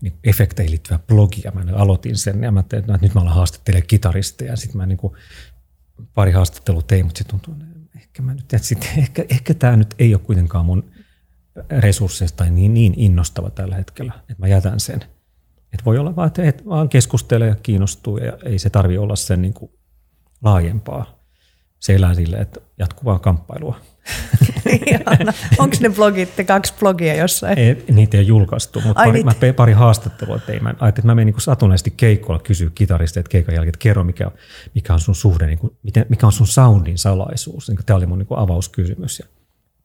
[0.00, 1.52] niin efekteihin liittyvää blogia.
[1.54, 4.56] Mä aloitin sen ja mä tein, että nyt mä alan haastattelemaan kitaristeja.
[4.56, 5.14] Sitten mä niin kuin
[6.14, 9.76] pari haastattelua tein, mutta se tuntuu, että ehkä, mä nyt, että sitten, ehkä, ehkä tämä
[9.76, 10.90] nyt ei ole kuitenkaan mun
[11.70, 15.00] resursseista niin, niin innostava tällä hetkellä, että mä jätän sen.
[15.72, 19.16] Että voi olla vaan, että et vaan keskustelee ja kiinnostuu ja ei se tarvi olla
[19.16, 19.72] sen niin kuin
[20.42, 21.23] laajempaa.
[21.84, 23.80] Se elää sille, että jatkuvaa kamppailua.
[25.58, 27.58] Onko ne blogit, te kaksi blogia jossain?
[27.58, 29.46] Ei, niitä ei ole julkaistu, mutta Ai, pari, niitä.
[29.46, 30.62] mä pari haastattelua tein.
[30.62, 34.04] Mä ajattelin, että mä menin niin satunnaisesti keikolla kysyä kitarista, että keikan jälkeen, että kerro
[34.04, 34.30] mikä,
[34.74, 37.68] mikä on sun suhde, niin kuin, miten, mikä on sun soundin salaisuus.
[37.68, 39.18] Niin tämä oli mun niin kuin avauskysymys.
[39.18, 39.26] Ja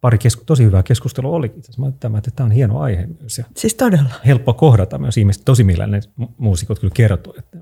[0.02, 1.54] pari kesku, tosi hyvää keskustelua oli.
[1.78, 3.38] Mä ajattelin, että tämä on hieno aihe myös.
[3.38, 4.10] Ja siis todella.
[4.26, 5.46] Helppo kohdata myös ihmiset.
[5.46, 6.02] Tosi millään ne
[6.38, 7.58] muusikot kyllä kertoi, että,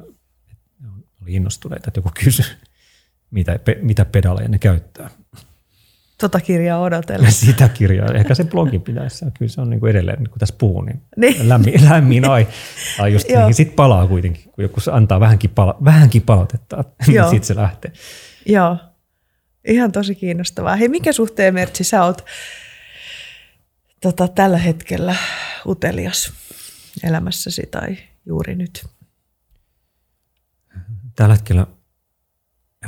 [0.79, 0.89] ne
[1.21, 2.45] oli innostuneita, että joku kysyi,
[3.31, 5.09] mitä, mitä pedaleja ne käyttää.
[6.17, 7.29] Tota kirjaa odotella.
[7.45, 8.13] Sitä kirjaa.
[8.13, 9.25] Ehkä se blogi pitäisi.
[9.37, 11.49] Kyllä se on niin kuin edelleen, niin kuin tässä puhuu, niin, niin.
[11.49, 12.47] lämmin, lämmin ai.
[12.99, 13.53] ai just niin.
[13.53, 17.91] Sitten palaa kuitenkin, kun joku antaa vähänkin, pala, vähänkin palautetta, niin sitten se lähtee.
[18.45, 18.77] Joo.
[19.67, 20.75] Ihan tosi kiinnostavaa.
[20.75, 22.25] Hei, mikä suhteen Mertsi sä oot
[24.01, 25.15] tota, tällä hetkellä
[25.65, 26.33] utelias
[27.03, 28.85] elämässäsi tai juuri nyt?
[31.15, 31.67] Tällä hetkellä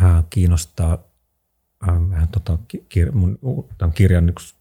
[0.04, 1.04] äh, kiinnostaa
[1.89, 3.39] äh, vähän tota, kir, mun
[3.78, 4.56] tämän kirjan yksi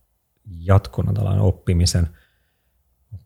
[0.51, 2.09] jatkona tällainen oppimisen,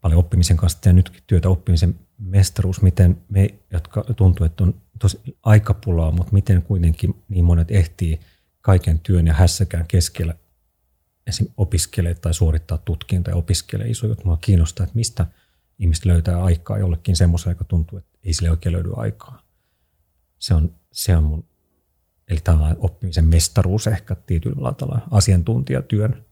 [0.01, 5.21] paljon oppimisen kanssa ja nyt työtä oppimisen mestaruus, miten me, jotka tuntuu, että on tosi
[5.43, 8.21] aikapulaa, mutta miten kuitenkin niin monet ehtii–
[8.63, 10.35] kaiken työn ja hässäkään keskellä
[11.27, 11.47] esim.
[11.57, 14.25] opiskelee tai suorittaa tutkintoja ja opiskelee iso juttu.
[14.25, 15.27] Mua kiinnostaa, että mistä
[15.79, 19.43] ihmiset löytää aikaa jollekin semmoisen, joka tuntuu, että ei sille oikein löydy aikaa.
[20.39, 21.45] Se on, se on mun,
[22.29, 26.25] eli tällainen oppimisen mestaruus ehkä tietyllä tavalla asiantuntijatyön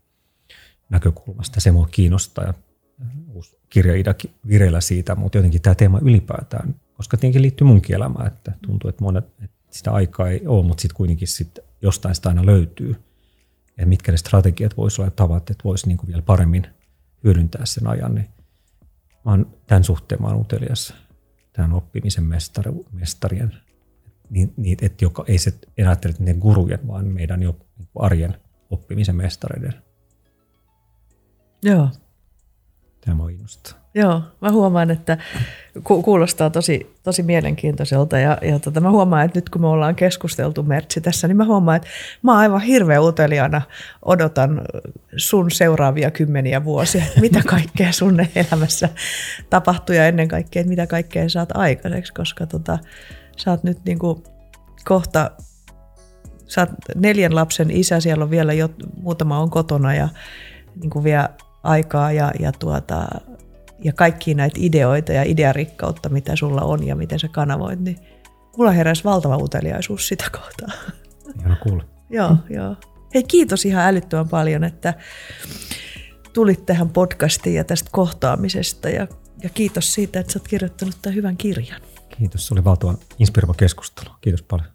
[0.90, 1.60] näkökulmasta.
[1.60, 2.54] Se mua kiinnostaa ja
[3.28, 4.14] uusi kirja
[4.48, 9.04] vireillä siitä, mutta jotenkin tämä teema ylipäätään, koska tietenkin liittyy munkin elämään, että tuntuu, että
[9.04, 12.96] monet, että sitä aikaa ei ole, mutta sitten kuitenkin sit jostain sitä aina löytyy.
[13.76, 16.66] Ja mitkä ne strategiat voisi olla ja tavat, että voisi niinku vielä paremmin
[17.24, 18.14] hyödyntää sen ajan.
[18.14, 18.28] Niin
[19.24, 20.94] mä oon, tämän suhteen mä oon utelias
[21.52, 23.52] tämän oppimisen mestari, mestarien.
[24.30, 27.56] Niin, niin, että joka, ei se ajattele, että ne gurujen, vaan meidän jo
[27.94, 28.36] arjen
[28.70, 29.74] oppimisen mestareiden.
[31.62, 31.88] Joo.
[33.00, 33.80] Tämä on innostaa.
[33.94, 35.18] Joo, mä huomaan, että
[35.84, 39.94] ku- kuulostaa tosi, tosi mielenkiintoiselta ja, ja tota, mä huomaan, että nyt kun me ollaan
[39.94, 41.88] keskusteltu Mertsi tässä, niin mä huomaan, että
[42.22, 43.62] mä oon aivan hirveän uteliaana
[44.04, 44.62] odotan
[45.16, 48.88] sun seuraavia kymmeniä vuosia, että mitä kaikkea sun elämässä
[49.50, 52.78] tapahtuu ja ennen kaikkea, että mitä kaikkea saat aikaiseksi, koska tota,
[53.40, 54.22] sä oot nyt niinku
[54.84, 55.30] kohta,
[56.46, 58.68] sä oot neljän lapsen isä, siellä on vielä jo,
[59.02, 60.08] muutama on kotona ja
[60.80, 61.28] niin kuin vie
[61.62, 63.08] aikaa ja, ja tuota,
[63.84, 67.96] ja kaikki näitä ideoita ja idearikkautta, mitä sulla on ja miten sä kanavoit, niin
[68.56, 70.68] mulla heräsi valtava uteliaisuus sitä kohtaa.
[71.40, 71.84] Ihan kuulla.
[72.10, 72.76] joo, joo.
[73.14, 74.94] Hei kiitos ihan älyttömän paljon, että
[76.32, 79.06] tulit tähän podcastiin ja tästä kohtaamisesta ja,
[79.42, 81.80] ja kiitos siitä, että sä oot kirjoittanut tämän hyvän kirjan.
[82.18, 84.10] Kiitos, se oli valtavan inspiroiva keskustelu.
[84.20, 84.68] Kiitos paljon.